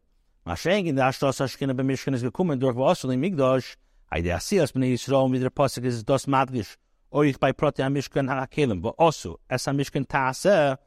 [0.47, 3.77] In der Ashtos Hashkina b'Mishkan is gekommen durch Vosel im Migdosh,
[4.11, 6.77] Ay b'nei Yisrael, wie der Posik ist Madgish,
[7.13, 10.79] Oich bei Prote am Mishkan ha-Akelim, am Mishkan Taaseh,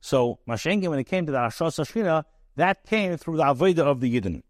[0.00, 2.24] so Mashengi, when it came to the Ashos Ashkina,
[2.54, 4.42] that came through the Avodah of the Yidden.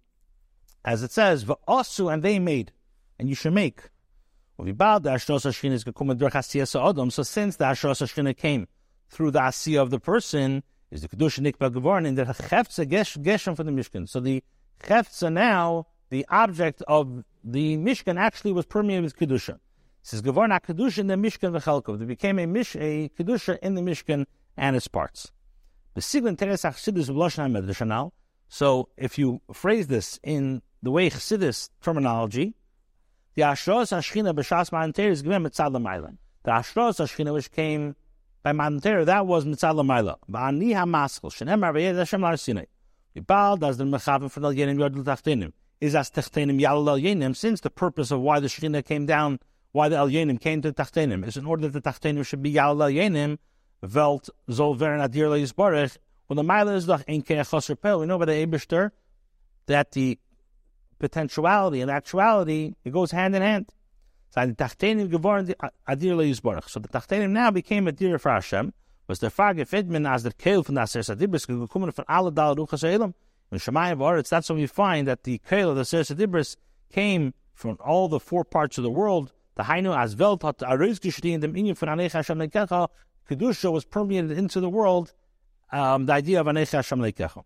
[0.85, 2.73] As it says, V'osu, and they made.
[3.19, 3.81] and you should make.
[4.59, 5.01] So since the
[7.65, 8.69] Ashros Hashchina came
[9.09, 13.57] through the Asiya of the person, is the Kedusha Nikba Gevorn, and the Cheftza Geshem
[13.57, 14.09] for the Mishkan.
[14.09, 14.43] So the
[14.83, 19.59] Cheftza now, the object of the Mishkan actually was permeated with Kedusha.
[20.07, 21.99] Says Gevorn Kedusha in the Mishkan V'chelkov.
[21.99, 24.25] There became a, mish, a Kedusha in the Mishkan
[24.57, 25.33] and its parts.
[28.49, 32.55] So if you phrase this in the way Chassidus terminology,
[33.35, 35.73] the Ashros Hashchina b'Shas Ma'anter is given mitzad.
[36.45, 37.97] The Ashros which came
[38.45, 40.19] by Ma'anter, that was mitzad l'mayla.
[40.31, 42.67] Ba'ani ha'maskal, shenemar v'yed Hashem l'Arsinai.
[43.17, 45.53] Yibal does the mechavim for the yenim yod l'tachtenim.
[45.81, 49.41] Is as tachtenim yenim, since the purpose of why the Shechina came down,
[49.73, 52.43] why the al yenim came to the tachtenim, is in order that the tachtenim should
[52.43, 53.39] be yal al yenim,
[53.83, 55.99] Welt soll werden adir leisbarech.
[56.27, 58.91] When the mile is doch ein keach pel, we know by the Eberster
[59.67, 60.19] that the
[60.99, 63.71] potentiality and actuality it goes hand in hand.
[64.31, 65.55] So the tachtenim geworden
[65.89, 66.69] adir leisbarech.
[66.69, 68.73] So the tachtenim now became adir for Hashem.
[69.09, 72.57] Was der Frage Fidman as der Keil von der Sersa Dibris gekommen von alle Dal
[72.57, 73.15] Ruchas Elam.
[73.53, 76.57] In Shemayim Varetz, that's when we find that the Keil of the Sersa Dibris
[76.91, 79.33] came from all the four parts of the world.
[79.57, 82.89] The Hainu as Welt hat Aris gestiegen dem Inyan von Anech Hashem Lekecha
[83.29, 85.13] Kedusha was permeated into the world,
[85.73, 87.43] um, the idea of Anecha Hashem Leikecha.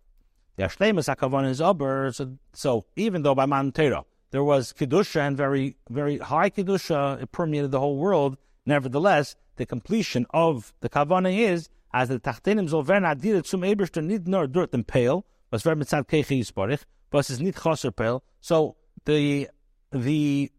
[0.55, 5.21] The Ashlemus HaKavan is Uber, so, so, even though by Man Mantera there was Kedusha
[5.27, 10.89] and very, very high Kedusha, it permeated the whole world, nevertheless, the completion of the
[10.89, 15.63] Kavana is, as the Tachtenim Zolvern Adir zum Eberster nid nur dort im Pale, was
[15.63, 19.49] ver mitzad Kechi Yisparich, was Pale, so the,
[19.91, 20.51] the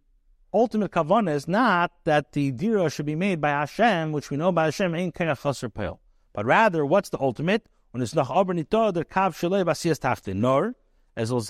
[0.52, 4.52] ultimate kavanah is not that the dira should be made by Hashem, which we know
[4.52, 6.00] by Hashem ain't kind of pale,
[6.32, 7.66] but rather what's the ultimate?
[7.90, 10.36] When it's nach aber nito der kav shalei basiyas tachten.
[10.36, 10.74] Nor
[11.16, 11.42] as will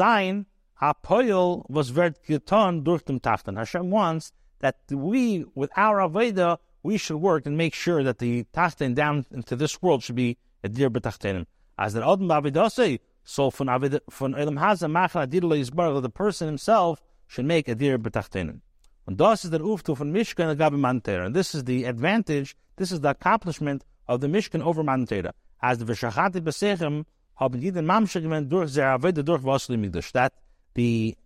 [0.83, 3.57] apoyel was vert getan tachten.
[3.57, 8.45] Hashem wants that we, with our aveda, we should work and make sure that the
[8.53, 11.47] tachten down into this world should be a dir betachtenim.
[11.79, 13.69] As the Adam Avidase, so from
[14.11, 18.61] from Elam Hazam Machal Adir the person himself should make a dir betachtenim.
[19.07, 21.27] And das is the Uftu von Mishkan Gabi Mantera.
[21.27, 25.33] And this is the advantage, this is the accomplishment of the Mishkan over Mantera.
[25.61, 27.05] As the Veshachati Besechem
[27.41, 30.13] haben jeden Mamshach gemeint durch sehr Aveda durch Vasli Migdash.
[30.13, 30.35] That
[30.75, 31.17] the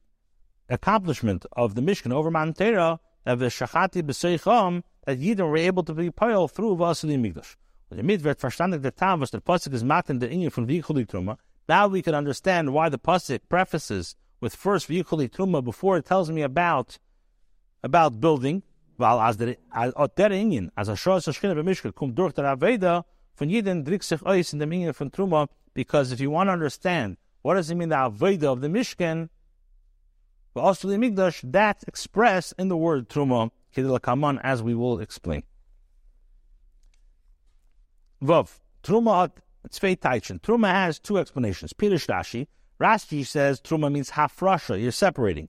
[0.68, 6.10] accomplishment of the Mishkan over Mantera, that Veshachati Besechem, that Yidden were able to be
[6.10, 7.56] pile through Vasli Migdash.
[7.90, 11.06] Und damit wird verstandig der Tam, was der Pasuk is macht der Inyan von Vichuli
[11.06, 11.36] Truma.
[11.68, 16.30] Now we can understand why the Pasuk prefaces with first Vichuli Truma before it tells
[16.30, 16.98] me about
[17.86, 18.62] about building,
[18.98, 22.44] weil als der als der uh, Ingen, als a Schroß Schchina b'Mishka kommt durch der
[22.44, 26.48] Aveda, von jeden drückt sich aus in dem Ingen von Truma, because if you want
[26.48, 29.28] to understand what does it mean the Aveda of the Mishkan,
[30.52, 34.98] but also the Migdash, that's expressed in the word Truma, Kedila Kaman, as we will
[35.00, 35.42] explain.
[38.22, 39.32] Vav, Truma hat
[39.70, 40.40] zwei Teitchen.
[40.40, 41.72] Truma has two explanations.
[41.72, 42.46] Peter Rashi,
[42.80, 45.48] Rashi says Truma means hafrasha, you're separating.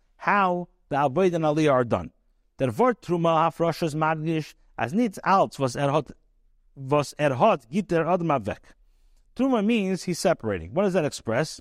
[0.21, 2.11] how the Avoid and Aliyah are done.
[2.59, 6.11] Der Wort Truma Hafroshas Madgish as nichts als was er hat
[6.75, 8.61] was er hat gibt er Adam weg.
[9.35, 10.75] Truma means he's separating.
[10.75, 11.59] What does that express?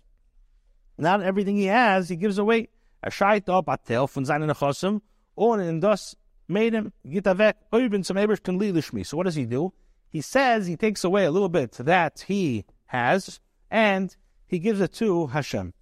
[0.99, 2.68] Not everything he has, he gives away.
[3.03, 5.01] Er scheit ab a tel von seinen Nechosim
[5.37, 6.14] und in das
[6.46, 9.07] made him get er weg oben zum Ebersten Lilishmi.
[9.07, 9.73] So what does he do?
[10.11, 14.14] He says he takes away a little bit that he has and
[14.46, 15.73] he gives it to Hashem.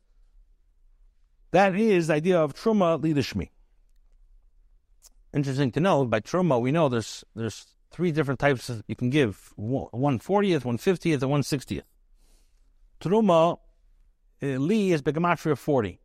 [1.51, 3.51] That is the idea of truma lidishmi.
[5.33, 6.05] Interesting to know.
[6.05, 10.79] By truma, we know there's there's three different types you can give: one fortieth, one
[10.79, 11.85] fiftieth, and one sixtieth.
[13.01, 13.59] Truma
[14.43, 16.01] uh, li is begamatria forty.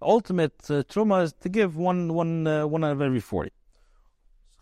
[0.00, 3.52] The ultimate uh, truma is to give one one uh, one out of every forty.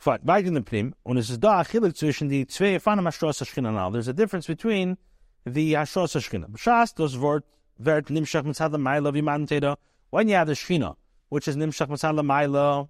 [0.05, 3.93] Weiter in the prim, und es ist da achillik zwischen die zwei Fanem Ashros HaShchina
[3.93, 4.97] There's a difference between
[5.45, 6.51] the Ashros HaShchina.
[6.51, 7.45] B'shas, das Wort,
[7.79, 9.77] wird nimshach mitzad l'mayla v'man teda,
[10.11, 10.97] when you have the Shechina,
[11.29, 12.89] which is Nimshach Masala Maila,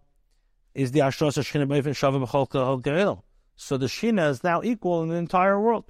[0.75, 3.23] is the Ashros Shechina Beifin Shava B'chol Geil.
[3.57, 5.85] So the Shechina is now equal in the entire world.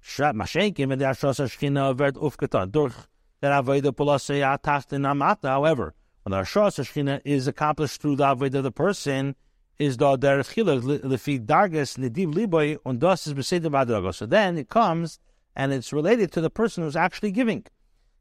[0.00, 2.70] Shat Mashenkim and the Ashros Shechina Vert Ufkatan.
[2.70, 2.94] Durch
[3.42, 5.94] der Aveda Polasei Atacht in Amata, however,
[6.24, 9.36] When the Hashras Shechina is accomplished through the Avodah of the person,
[9.78, 14.14] is the Derech Chiluk, Lefi Dargas, Nediv Liboy, und das is Beseder Badrago.
[14.14, 15.18] So then it comes
[15.54, 17.64] and it's related to the person who's actually giving.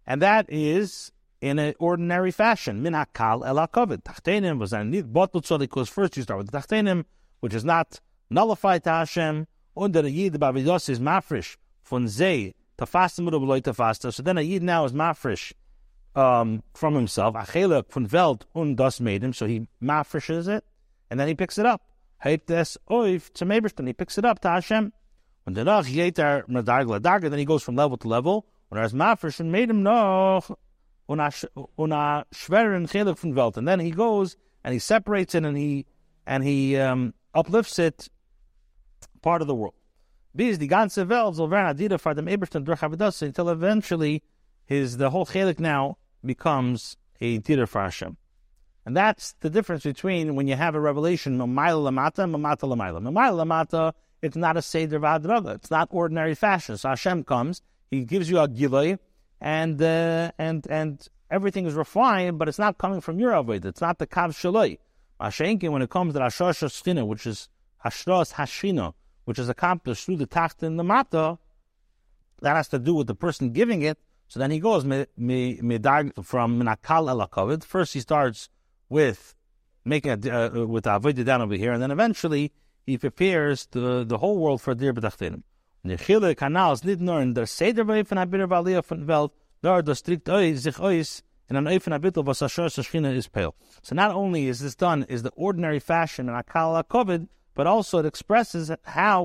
[0.06, 2.82] And that is in an ordinary fashion.
[2.82, 4.01] Min hakal el hakovid.
[4.03, 7.03] Tachtenim was nid bottle because first you start with the tachtenim,
[7.41, 9.45] which is not nullified to Hashem.
[9.75, 14.13] Under the yid bavidos is mafresh von zeh tafastim udo tafasta.
[14.13, 15.51] So then a yid now is mafresh
[16.15, 17.36] um, from himself.
[17.36, 19.34] Achelek von welt und das made him.
[19.34, 20.63] So he mafreshes it
[21.12, 21.82] and then he picks it up.
[22.23, 23.86] Heit des oif to Mebershton.
[23.86, 24.93] He picks it up to Hashem.
[25.43, 28.45] When the nach yeter medarg ladarga, then he goes from level to level.
[28.69, 30.49] When as mafresh made him noch
[31.08, 31.20] von
[33.36, 35.86] welt, and then he goes and he separates it and he
[36.26, 38.10] and he um, uplifts it
[39.22, 39.76] part of the world.
[40.36, 42.13] Bis die ganze Welt soll werden for
[43.22, 44.24] until eventually
[44.66, 48.18] his the whole chelik now becomes a dira for Hashem.
[48.86, 53.00] And that's the difference between when you have a revelation, Lamata, Mamata Lamayla.
[53.00, 55.56] Mamayla Lamata, it's not a Seder Vadraga.
[55.56, 56.78] It's not ordinary fashion.
[56.78, 57.62] So Hashem comes,
[57.92, 59.00] He gives you a Gilay,
[59.43, 63.65] and, uh, and, and everything is refined, but it's not coming from your Avodah.
[63.65, 64.79] It's not the Kav Shaloi.
[65.19, 67.49] Mashenkin, when it comes to Ashosh Shchina, which is
[67.86, 68.93] Hashros Hashina,
[69.25, 71.38] which is accomplished through the Tacht and the Mata,
[72.41, 73.99] that has to do with the person giving it.
[74.29, 77.63] So then he goes me, me, from Minakal Elakovid.
[77.65, 78.49] First he starts
[78.88, 79.36] with
[79.84, 82.53] making a, uh, with avodah down over here, and then eventually
[82.86, 85.43] he prepares the the whole world for dir bedachtenim.
[85.86, 90.00] The chile kanals nicht nur in der seder von abir valia von welt, nur das
[90.00, 93.54] strikt sich ois in an oifen abitel was ashor shchina is pale.
[93.82, 98.00] So not only is this done is the ordinary fashion in akala kovid, but also
[98.00, 99.24] it expresses how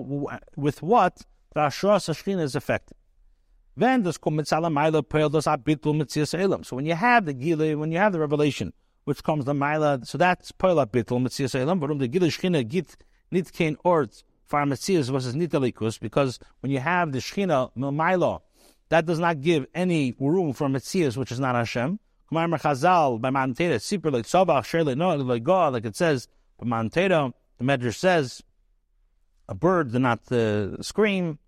[0.57, 2.97] with what the ashor shchina is affected.
[3.77, 6.65] Then das kommt mit salamaila pale das abitel mit elam.
[6.65, 8.73] So when you have the gile, when you have the revelation
[9.09, 10.07] which comes the Maila.
[10.07, 12.95] So that's Poila Bittel, Metzias Elam, but um the Gilish Shchina Git
[13.33, 18.41] Nitkein Ort for Metzias versus Nitalikus, because when you have the Shchina Maila,
[18.89, 22.01] that does not give any room for Metzias, which is not Hashem.
[22.29, 26.67] Kumar Chazal, by Manteda, Sipur like Sobach, Sherle, no, like God, like it says, by
[26.67, 28.43] Manteda, the Medrash says,
[29.49, 31.39] a bird did not uh, scream,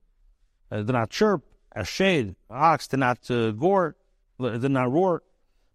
[0.71, 3.97] uh, did not chirp, a shade, ox did not uh, gore,
[4.39, 5.23] did not roar.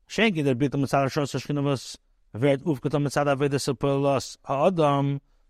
[0.08, 1.98] Schenke der bitte mit seiner Schosse was
[2.34, 4.38] wird aufgetan mit seiner Wede Sepelos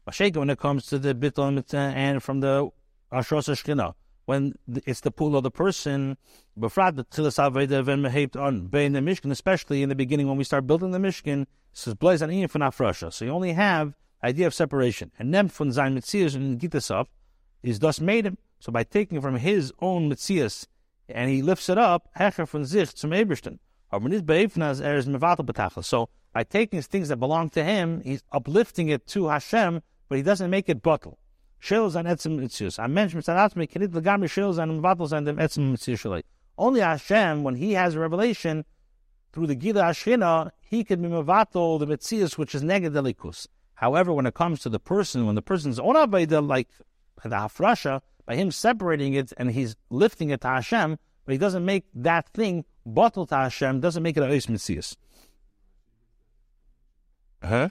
[0.07, 2.69] When it comes to the bittel and from the
[3.11, 3.95] Ashosa Shkina.
[4.25, 6.17] When it's the pool of the person,
[6.59, 10.99] befrat the on Bein the Mishkan, especially in the beginning when we start building the
[10.99, 13.11] Mishkan, says Blaze an from Afrasha.
[13.11, 15.11] So you only have idea of separation.
[15.17, 17.05] And then from Zain Mitzias and Gitas
[17.63, 18.37] is thus made him.
[18.59, 20.67] So by taking from his own Mitzias
[21.09, 23.59] and he lifts it up, Hecher von Zich zum Ebersten.
[25.83, 30.21] So by taking things that belong to him, he's uplifting it to Hashem, but he
[30.21, 31.19] doesn't make it bottle.
[31.61, 32.79] Shils and etzim mitzius.
[32.79, 36.23] I mentioned mitzvah kinit legami shils and vatos and etzim mitzius
[36.57, 38.65] Only Hashem, when he has a revelation
[39.33, 43.47] through the Gila Ashina, he can be mevato the mitzius, which is negadelikus.
[43.75, 46.69] However, when it comes to the person, when the person's own aveda, like
[47.23, 51.65] the hafrasha, by him separating it and he's lifting it to Hashem, but he doesn't
[51.65, 54.95] make that thing bottle to Hashem doesn't make it a Ois Mitzvahs.
[57.43, 57.69] Huh?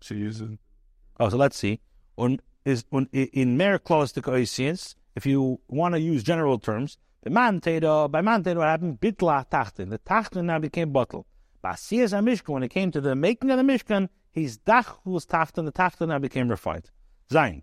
[0.00, 0.58] She uses.
[1.20, 1.80] Oh, so let's see.
[2.16, 4.22] Un, is un, in mere clause to
[5.16, 9.00] if you want to use general terms, the man by man what happened?
[9.00, 9.90] Bitla tachten.
[9.90, 11.26] The tachten now became bottle.
[11.64, 15.64] Basiyas Mishkan, when it came to the making of the Mishkan, his dach was tachten,
[15.64, 16.90] the tachten now became refined.
[17.32, 17.62] Zain.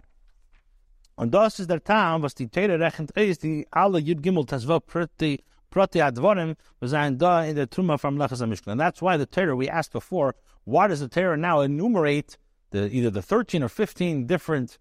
[1.18, 4.86] Und das ist der Tam, was die Tere rechnet ist, die alle Yud Gimel Tazva
[4.86, 5.42] Prati
[5.72, 8.74] Prati Advarim was in the Truma from Lechas Mishkan.
[8.74, 12.38] And that's why the Torah we asked before, why does the Torah now enumerate
[12.76, 14.78] the either the 13 or 15 different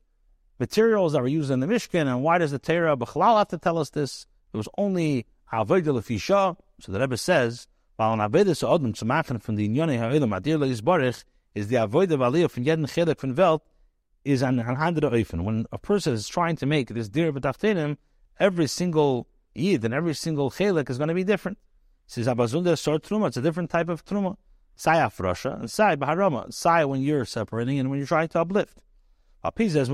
[0.58, 3.58] materials that were used in the Mishkan, and why does the Torah B'chalal have to
[3.58, 4.26] tell us this?
[4.52, 9.56] It was only Avodah Lefisha, so the Rebbe says, while an Avodah Sa'odim Tzemachan from
[9.56, 13.60] the Inyone Ha'olam Adir Le'izbarich is the Avodah V'aliyah from Yedin Chedek from
[14.24, 15.44] is an hundred oifen.
[15.44, 17.98] When a person is trying to make this dir b'tachtenim,
[18.40, 21.58] every single Yid and every single chelik is going to be different.
[22.06, 23.28] Says Abazunda sort truma.
[23.28, 24.36] It's a different type of truma.
[24.76, 26.52] Sai afrasha and sai baharama.
[26.52, 28.78] Sai when you're separating and when you're trying to uplift.
[29.44, 29.88] So that's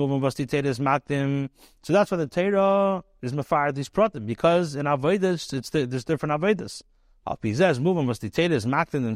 [2.10, 6.82] why the Torah is mafar these pratim because in avodas it's the, there's different avodas.
[7.26, 9.06] Makdim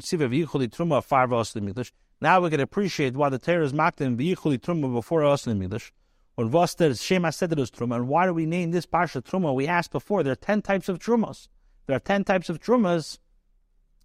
[1.68, 1.90] and
[2.20, 5.92] Now we can appreciate why the Torah is makdim v'yichuli truma before mikdash.
[6.36, 7.96] Or was der Shema Sedrus Truma.
[7.96, 9.54] And why do we name this Parsha Truma?
[9.54, 11.48] We asked before, there are 10 types of Trumas.
[11.86, 13.18] There are 10 types of Trumas.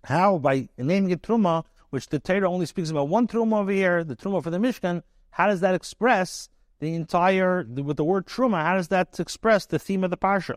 [0.03, 0.37] How?
[0.37, 4.15] By naming it Truma, which the Torah only speaks about one truma over here, the
[4.15, 8.75] truma for the Mishkan, how does that express the entire, with the word truma, how
[8.75, 10.55] does that express the theme of the parsha?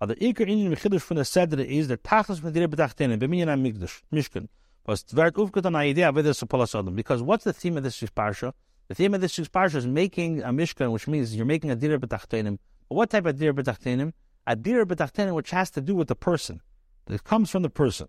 [0.00, 4.00] The Iker Inyan Mechidush from the Seder is the Tachlis from the Betachtenim, B'minyan HaMikdash,
[4.10, 4.48] Mishkan.
[4.86, 6.96] Was Tvert Uvkut an idea of this Adam.
[6.96, 8.54] Because what's the theme of this week's parsha?
[8.88, 11.76] The theme of this week's parsha is making a Mishkan, which means you're making a
[11.76, 12.58] Dir Betachtenim.
[12.88, 14.14] What type of Dir Betachtenim?
[14.46, 16.62] A Dir Betachtenim which has to do with the person.
[17.06, 18.08] It comes from the person.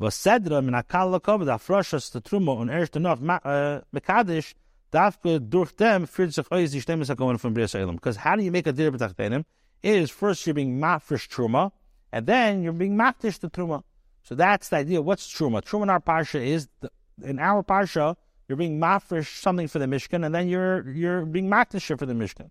[0.00, 4.54] Vasedra min akal lakov da frashas the truma on erst noch uh, mekadish
[4.92, 8.50] dafke durch dem führt sich euch die Stimme kommen from Bris Because how do you
[8.50, 9.44] make a dir betachtenim?
[9.82, 11.72] Is first you're being mafresh truma,
[12.12, 13.82] and then you're being maftish the truma.
[14.22, 15.02] So that's the idea.
[15.02, 15.62] What's truma?
[15.62, 16.90] Truma in our parsha is the,
[17.22, 18.16] in our parsha
[18.48, 22.14] you're being mafresh something for the mishkan, and then you're you're being maftish for the
[22.14, 22.50] mishkan.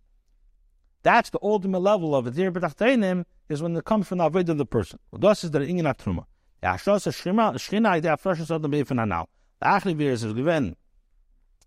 [1.03, 4.49] That's the ultimate level of a dir betachtenim is when it comes from the avoid
[4.49, 4.99] of the person.
[5.11, 6.25] Well, das is the ingin truma.
[6.63, 9.25] Ja, Schloss Schima, Schina, der Flasche soll dem Befen anau.
[9.59, 10.75] Der Achli wir ist gewen.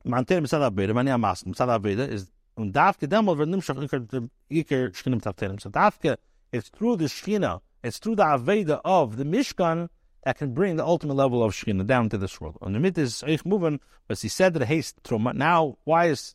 [0.05, 3.39] Man ter mit sada beide, man ja mas, mit sada beide ist und darf gedemol
[3.39, 3.89] wird nimmt schon
[4.51, 5.59] iker Schina mit Tafterim.
[5.59, 6.17] So darf ge
[6.53, 9.89] it's through the Schina, it's through the Aveda of the Mishkan
[10.25, 12.59] that can bring the ultimate level of Shekhinah down to this world.
[12.63, 15.35] And the myth is Eich moving, but he said that hates Truma.
[15.35, 16.35] Now, why is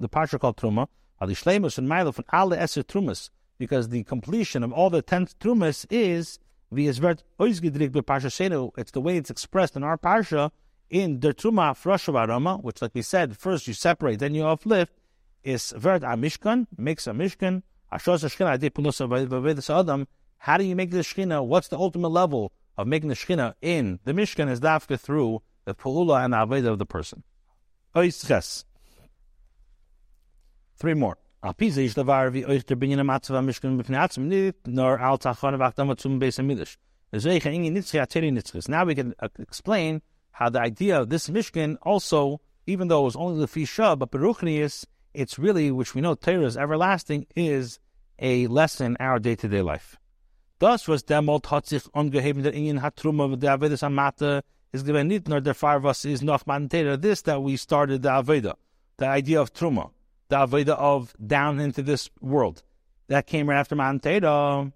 [0.00, 0.86] the Parsha called Truma?
[1.20, 5.26] Ali Shleimus and Milo from alle Eser Trumas, because the completion of all the ten
[5.26, 6.38] Trumas is
[6.74, 6.98] it's
[8.90, 10.50] the way it's expressed in our parsha
[10.88, 14.92] in der Truma Froshav which, like we said, first you separate, then you uplift.
[15.42, 17.62] Is vert a mishkan makes a mishkan.
[20.38, 21.44] How do you make the shchina?
[21.44, 24.48] What's the ultimate level of making the shchina in the mishkan?
[24.48, 27.24] Is dafka through the pu'ula and aveda of the person.
[30.76, 31.18] Three more.
[31.42, 32.04] Vi der
[34.18, 34.98] nit nor
[36.20, 36.38] beis.
[38.68, 43.04] Now we can uh, explain how the idea of this mishkan also, even though it
[43.04, 47.80] was only the fisha, but beruchnius, it's really, which we know Torah is everlasting, is
[48.20, 49.98] a lesson our day-to-day life.
[50.60, 55.40] Thus was demol tatzich ungeheben der inyan hatruma the avedis amata is given nit nor
[55.40, 58.54] der farvas is noch man This that we started the aveda,
[58.98, 59.90] the idea of truma
[60.32, 62.62] the Aveda of down into this world.
[63.08, 64.72] That came right after Mount Teda.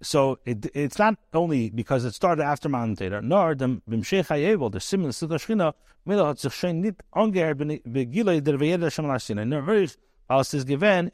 [0.00, 4.70] So it, it's not only because it started after Mount Teda, nor the Bimshech HaYevel,
[4.70, 5.72] the Simon Sita Shchina,
[6.06, 9.06] Mila hat sich schon nicht angehört begilei der Veyeda Shem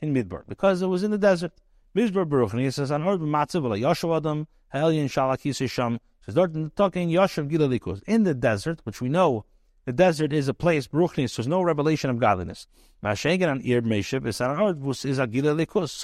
[0.02, 1.52] in Midbar, because it was in the desert.
[1.96, 6.34] Midbar Baruch, and he says, an Ord Matzav, la Yoshev Adam, Shalak Yisisham, says,
[6.76, 9.46] talking Yoshev Gilalikus, in the desert, which we know
[9.90, 12.68] the desert is a place, Bruchnis, so there's no revelation of godliness.
[13.02, 13.10] So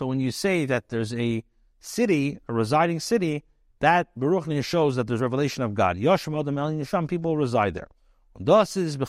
[0.07, 1.45] when you say that there's a
[1.79, 3.45] city, a residing city,
[3.79, 5.99] that Baruchni shows that there's revelation of God.
[5.99, 7.87] Yoshim Adam El people reside there.
[8.41, 9.05] This is the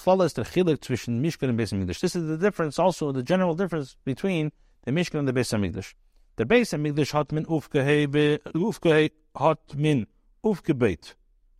[1.23, 1.99] Mishkan and.
[1.99, 4.51] This is the difference, also the general difference between
[4.85, 5.95] the Mishkan and the Beis Hamikdash.
[6.35, 10.05] The Beis Hamikdash hat min aufgehei, hat min
[10.43, 11.15] aufgebeit.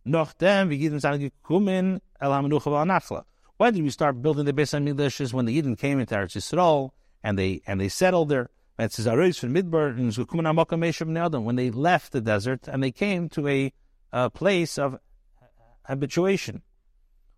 [0.06, 2.32] Nachdem wir Yidden sind gekommen, El
[3.58, 5.20] When did we start building the Beis HaMikdash?
[5.20, 6.90] Is when the Yidden came into Eretz Yisrael
[7.22, 8.50] and they and they settled there.
[8.76, 8.94] When they
[11.70, 13.72] left the desert and they came to a,
[14.12, 14.98] a place of
[15.84, 16.62] habituation.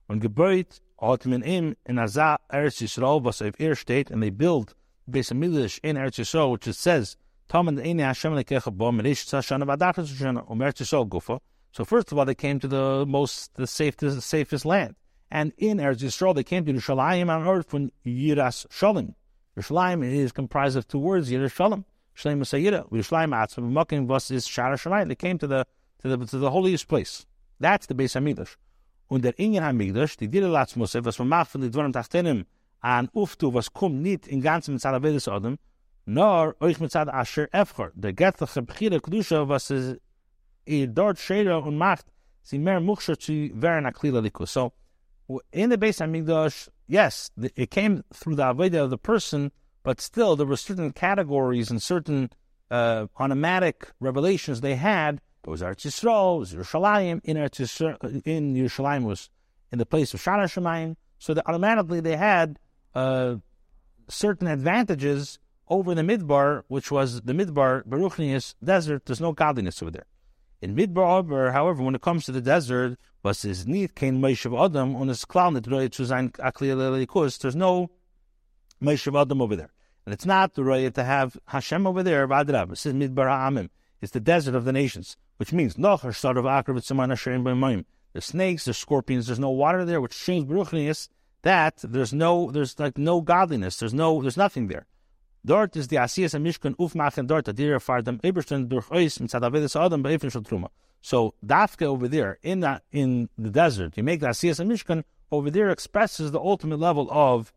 [0.06, 4.74] When Gebäude Otman Im in Azah Eretz Yisrael of Ir state and they built
[5.10, 7.16] Beis HaMikdash in Eretz Yisrael, which it says
[7.48, 11.40] Tom and Eine Hashem Lekecha Bom Medish Tzashana Vadachas Shana Omer Yisrael Gufa
[11.72, 14.96] so first of all, they came to the most, the safest, the safest land.
[15.30, 19.14] And in Eretz Yisrael, they came to Yerushalayim on earth from Yiras Shalom.
[19.56, 21.84] Yerushalayim is comprised of two words, Yiras Shalom.
[22.14, 22.90] Shalom Sayira.
[22.90, 25.08] Yerushalayim Atzma Makim was is Shara Shalayim.
[25.08, 25.66] They came to the,
[26.02, 27.26] to the, to the holiest place.
[27.60, 28.56] That's the Beis Hamikdash.
[29.08, 32.46] Und der Ingen Hamikdash, die Dire Latzmusse, was man macht von den Dvorim Tachtenim,
[32.80, 35.58] an Uftu, was kommt nicht in ganzem mit Zadavedes Odem,
[36.06, 37.92] nor euch mit Zad Asher Efchor.
[37.94, 40.00] Der göttliche Bechire Kedusha, was ist
[40.86, 41.18] dort
[41.66, 42.06] und Macht,
[42.42, 44.50] sie mehr Likus.
[44.50, 44.72] So,
[45.52, 49.52] in the Beis Hamikdash, yes, it came through the Aveda of the person,
[49.82, 52.30] but still there were certain categories and certain
[52.70, 55.20] uh, automatic revelations they had.
[55.44, 59.30] It was Eretz Yisrael, it was Yerushalayim, in Eretz Yisrael, in Yerushalayim was
[59.72, 62.58] in the place of Shana Shemayim, so that automatically they had
[62.94, 63.36] uh,
[64.08, 69.92] certain advantages over the Midbar, which was the Midbar, Baruchnius desert, there's no godliness over
[69.92, 70.06] there.
[70.62, 74.94] In Midbar however, when it comes to the desert, was is nicht kein Meishav Adam
[75.24, 77.90] klar nicht Reue zu sein Akli there's no
[78.82, 79.72] Meishav Adam over there.
[80.04, 82.76] And it's not the Reue to have Hashem over there, Vadrab.
[82.76, 83.70] Says Midbar Ha'amim.
[84.02, 87.84] It's the desert of the nations, which means Noch Hashtar of Akra V'Tzaman Hashem B'Mayim.
[88.12, 91.08] there's snakes, there's scorpions, there's no water there, which shows Beruchnius
[91.42, 94.86] that there's no, there's like no godliness, there's no, there's nothing there.
[95.44, 99.40] Dort is the Asiyas and Mishkan ufmachen dort, a dir fardam Eberstein durch ois mitzad
[99.40, 100.68] avedis adam be'efin shel truma.
[101.00, 105.02] So Dafka over there in that in the desert, you make the Asiyas and Mishkan
[105.32, 107.54] over there expresses the ultimate level of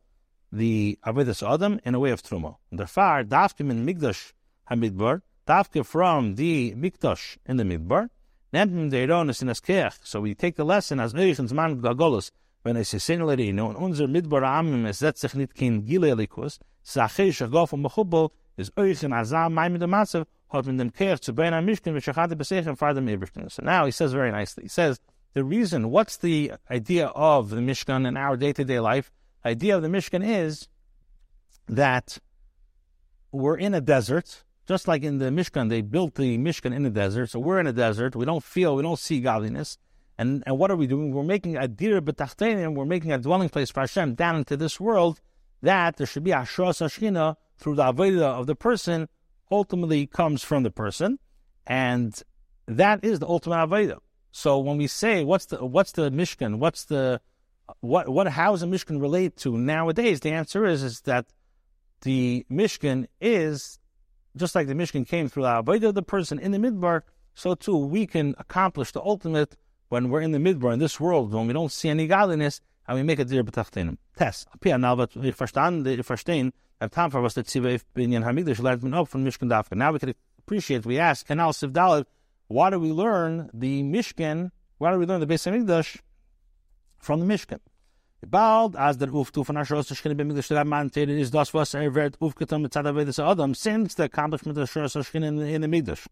[0.49, 2.55] the avedis adam in a way of truma.
[2.71, 4.31] And therefore, Dafka min migdash
[4.71, 8.09] hamidbar, Dafka from the mikdash in the midbar,
[8.53, 9.99] nehmt the ironis in askeach.
[10.03, 12.31] So we take the lesson as Eichens man gagolos
[12.64, 16.16] wenn es ist singularity, no, in unser Midbar Amim, es setzt sich nicht kein Gile
[16.16, 20.91] Likus, Sachir Shagov und Mechubel, is euch in Azam, Maim de Matzev, hat mit dem
[20.91, 23.49] Kehr zu Bein Mishkan, which Achade Besechem, Far dem Eberstein.
[23.49, 24.99] So now he says very nicely, he says,
[25.34, 29.11] the reason, what's the idea of the Mishkan in our day-to-day life?
[29.43, 30.70] The idea of the Mishkan is
[31.68, 32.20] that
[33.32, 36.89] we're in a desert, just like in the Mishkan, they built the Mishkan in the
[36.89, 39.78] desert, so we're in a desert, we don't feel, we don't see godliness,
[40.18, 41.11] and, and what are we doing?
[41.11, 44.80] We're making a dir betachtenim, we're making a dwelling place for Hashem down into this
[44.80, 45.22] world,
[45.61, 49.07] that there should be ashras ashkina through the avodah of the person,
[49.49, 51.20] ultimately comes from the person,
[51.66, 52.22] and
[52.68, 53.99] that is the ultimate avodah.
[54.32, 57.22] So when we say what's the what's the mishkan, what's the
[57.82, 60.20] what what how does a mishkan relate to nowadays?
[60.20, 61.28] The answer is is that
[62.01, 63.80] the mishkan is
[64.36, 67.03] just like the mishkan came through the avodah of the person in the midbar,
[67.36, 69.55] so too we can accomplish the ultimate
[69.93, 72.97] when we're in the midbar in this world, when we don't see any godliness, and
[72.97, 73.97] we make a dir betachtenim.
[74.17, 74.47] Test.
[74.59, 78.59] Pia now, but wir verstehen, wir verstehen, at time for was the tziva binyan hamigdash
[78.59, 79.77] lernt man up from Mishkan Dafka.
[79.77, 80.83] Now we can appreciate.
[80.83, 82.05] We ask, Kanal Sivdalit,
[82.47, 84.49] why do we learn the Mishkan?
[84.79, 85.99] Why do we learn the Beis Hamikdash
[86.97, 87.59] from the Mishkan?
[88.25, 91.93] Bald as der Uftu von Ashros Shchina B'Mikdash der man teilen is das was er
[91.93, 92.75] wird aufgetan mit
[93.19, 96.07] Adam since the accomplishment of Ashros Shchina in, the Mikdash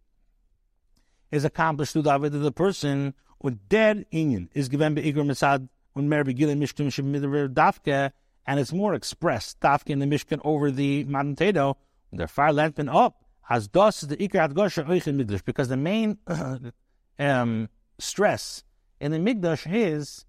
[1.31, 5.67] is accomplished through the of the person und der Inyan is given by Igor Misad
[5.95, 8.11] und mehr Begilim Mishkan Shemidir Dafke,
[8.45, 11.75] and it's more expressed, Dafke in the Mishkan over the Matan Tedo,
[12.11, 16.19] and their fire lengthen up, as is the Ikar Adgosha Oichin Migdash, because the main
[17.19, 17.67] um,
[17.97, 18.63] stress
[18.99, 20.25] in the Migdash is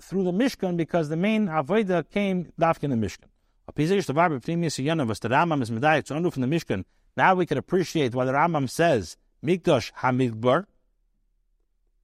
[0.00, 3.26] through the Mishkan, because the main Avodah came Dafke in the Mishkan.
[3.68, 6.84] A piece of the was the Rambam is to unroof in the Mishkan.
[7.16, 10.66] Now we can appreciate what the Rambam says, Mikdash HaMidbar,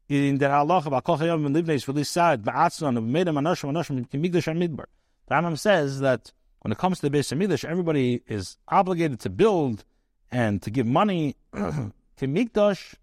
[0.09, 3.71] in der halacha ba kol chayam ben livneis for this side ba'atzon of medem anoshim
[3.71, 4.87] anoshim kimigdash midbar.
[5.29, 6.33] The Rambam says that
[6.63, 9.85] when it comes to the Beis Hamikdash, everybody is obligated to build
[10.31, 12.95] and to give money to Mikdash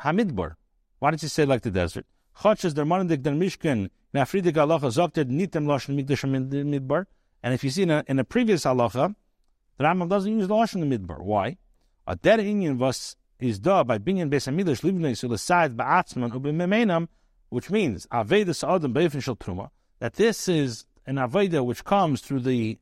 [0.00, 0.54] Hamidbar.
[0.98, 2.06] Why did you say like the desert?
[2.42, 7.04] Chotches der Monadik der Mishkan nafridik halacha zokter nitem lashon Mikdash Midbar.
[7.42, 9.14] And if you see in a, in a previous halacha,
[9.76, 11.20] the Rambam doesn't use the lashon Midbar.
[11.20, 11.58] Why?
[12.06, 13.16] A dead Indian was
[13.46, 17.08] is da by binyan beis hamidrash livnei sulasad ba'atzman u'b'memenam,
[17.50, 19.70] which means aveda sa'adam beifin shel truma,
[20.00, 22.78] that this is an aveda which comes through the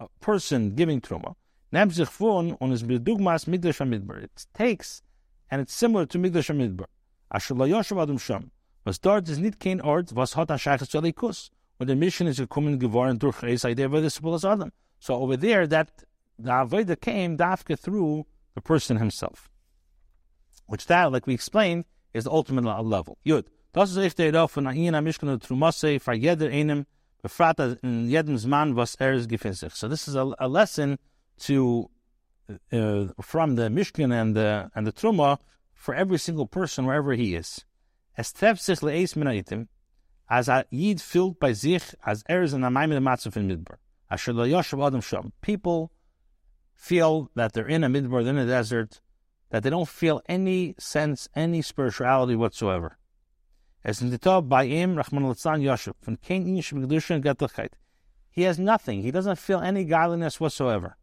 [0.00, 1.34] uh, person giving truma.
[1.72, 4.22] Nemzich fun on his bedugmas migdash hamidbar.
[4.22, 5.02] It takes,
[5.50, 6.86] and it's similar to migdash hamidbar.
[7.32, 8.50] Asher lo yoshav adam sham.
[8.84, 11.50] Was is nit kein Ort, was hat an zelikus.
[11.76, 14.72] When the mission is gekommen geworden durch Eis Aideh Adam.
[14.98, 15.90] So over there, that
[16.38, 19.48] the Aveda came dafke through the person himself
[20.68, 23.18] which that, like we explained, is the ultimate level.
[23.26, 23.46] Yud.
[23.72, 26.86] Das ist richtig darauf von Ayin HaMishkan Trumase for jeder einem
[27.82, 29.76] in jedem Zman was er ist.
[29.76, 30.98] So this is a, a lesson
[31.40, 31.90] to
[32.72, 35.38] uh, from the Mishkan and the and the Truma
[35.74, 37.64] for every single person wherever he is.
[38.16, 39.68] Es trefft sich le'eis min
[40.30, 43.76] as a yid filled by sich as er is in a maimid matzah in Midbar.
[44.10, 45.32] Asher lo yoshav adam sham.
[45.40, 45.92] People
[46.74, 49.00] feel that they're in a Midbar, they're in a desert,
[49.50, 52.98] that they don't feel any sense, any spirituality whatsoever.
[53.84, 57.70] As in the top by Im Rahman al Yashub, from Kain Ish Gatachait.
[58.30, 59.02] He has nothing.
[59.02, 60.96] He doesn't feel any godliness whatsoever.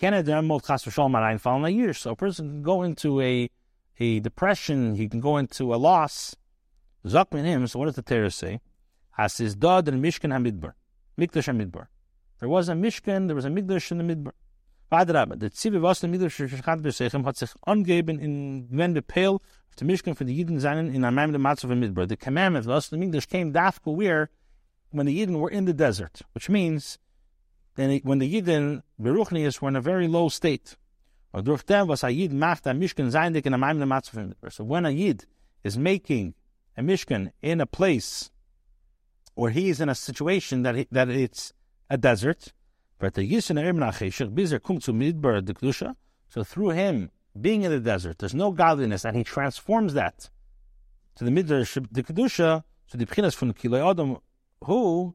[0.00, 3.50] So a person can go into a
[4.00, 6.34] a depression, he can go into a loss.
[7.06, 8.60] Zakmin him, so what does the Torah say?
[9.16, 10.72] As is dad and Mishkan Hamidbar.
[11.18, 11.86] Mikdash Hamidbar.
[12.40, 14.32] There was a Mishkan, there was a Mikdash in the Midbar.
[14.94, 19.40] Adrabe, der Zivi was der Mikdash Shechat Besechem hat sich angeben in wenn the pale
[19.76, 22.08] to Mishkan for the Yidden seinen in einem der Matzav Midbar.
[22.08, 24.30] The commandment was the Mikdash came dafka where
[24.90, 26.98] when the Yidden were in the desert, which means
[27.76, 30.76] then when the Yidden Beruchnius were in a very low state.
[31.34, 31.66] Dem in.
[34.50, 35.26] So when a Yid
[35.64, 36.34] is making
[36.76, 38.30] a Mishkan in a place
[39.34, 41.52] where he is in a situation that he, that it's
[41.90, 42.52] a desert,
[46.28, 50.30] so through him being in the desert, there's no godliness, and he transforms that
[51.16, 54.18] to the midrash the kedusha to the pchinas from the kiloi adam
[54.64, 55.14] who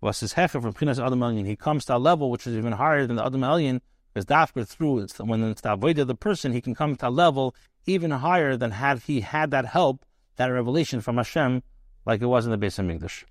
[0.00, 1.46] was his hecher from pchinas adam alien.
[1.46, 3.80] He comes to a level which is even higher than the adam alien
[4.12, 7.10] because dafka through when it's the avoid of the person he can come to a
[7.10, 7.54] level
[7.86, 10.04] even higher than had he had that help
[10.36, 11.62] that revelation from Hashem
[12.06, 13.24] like it was in the Beis HaMikdash.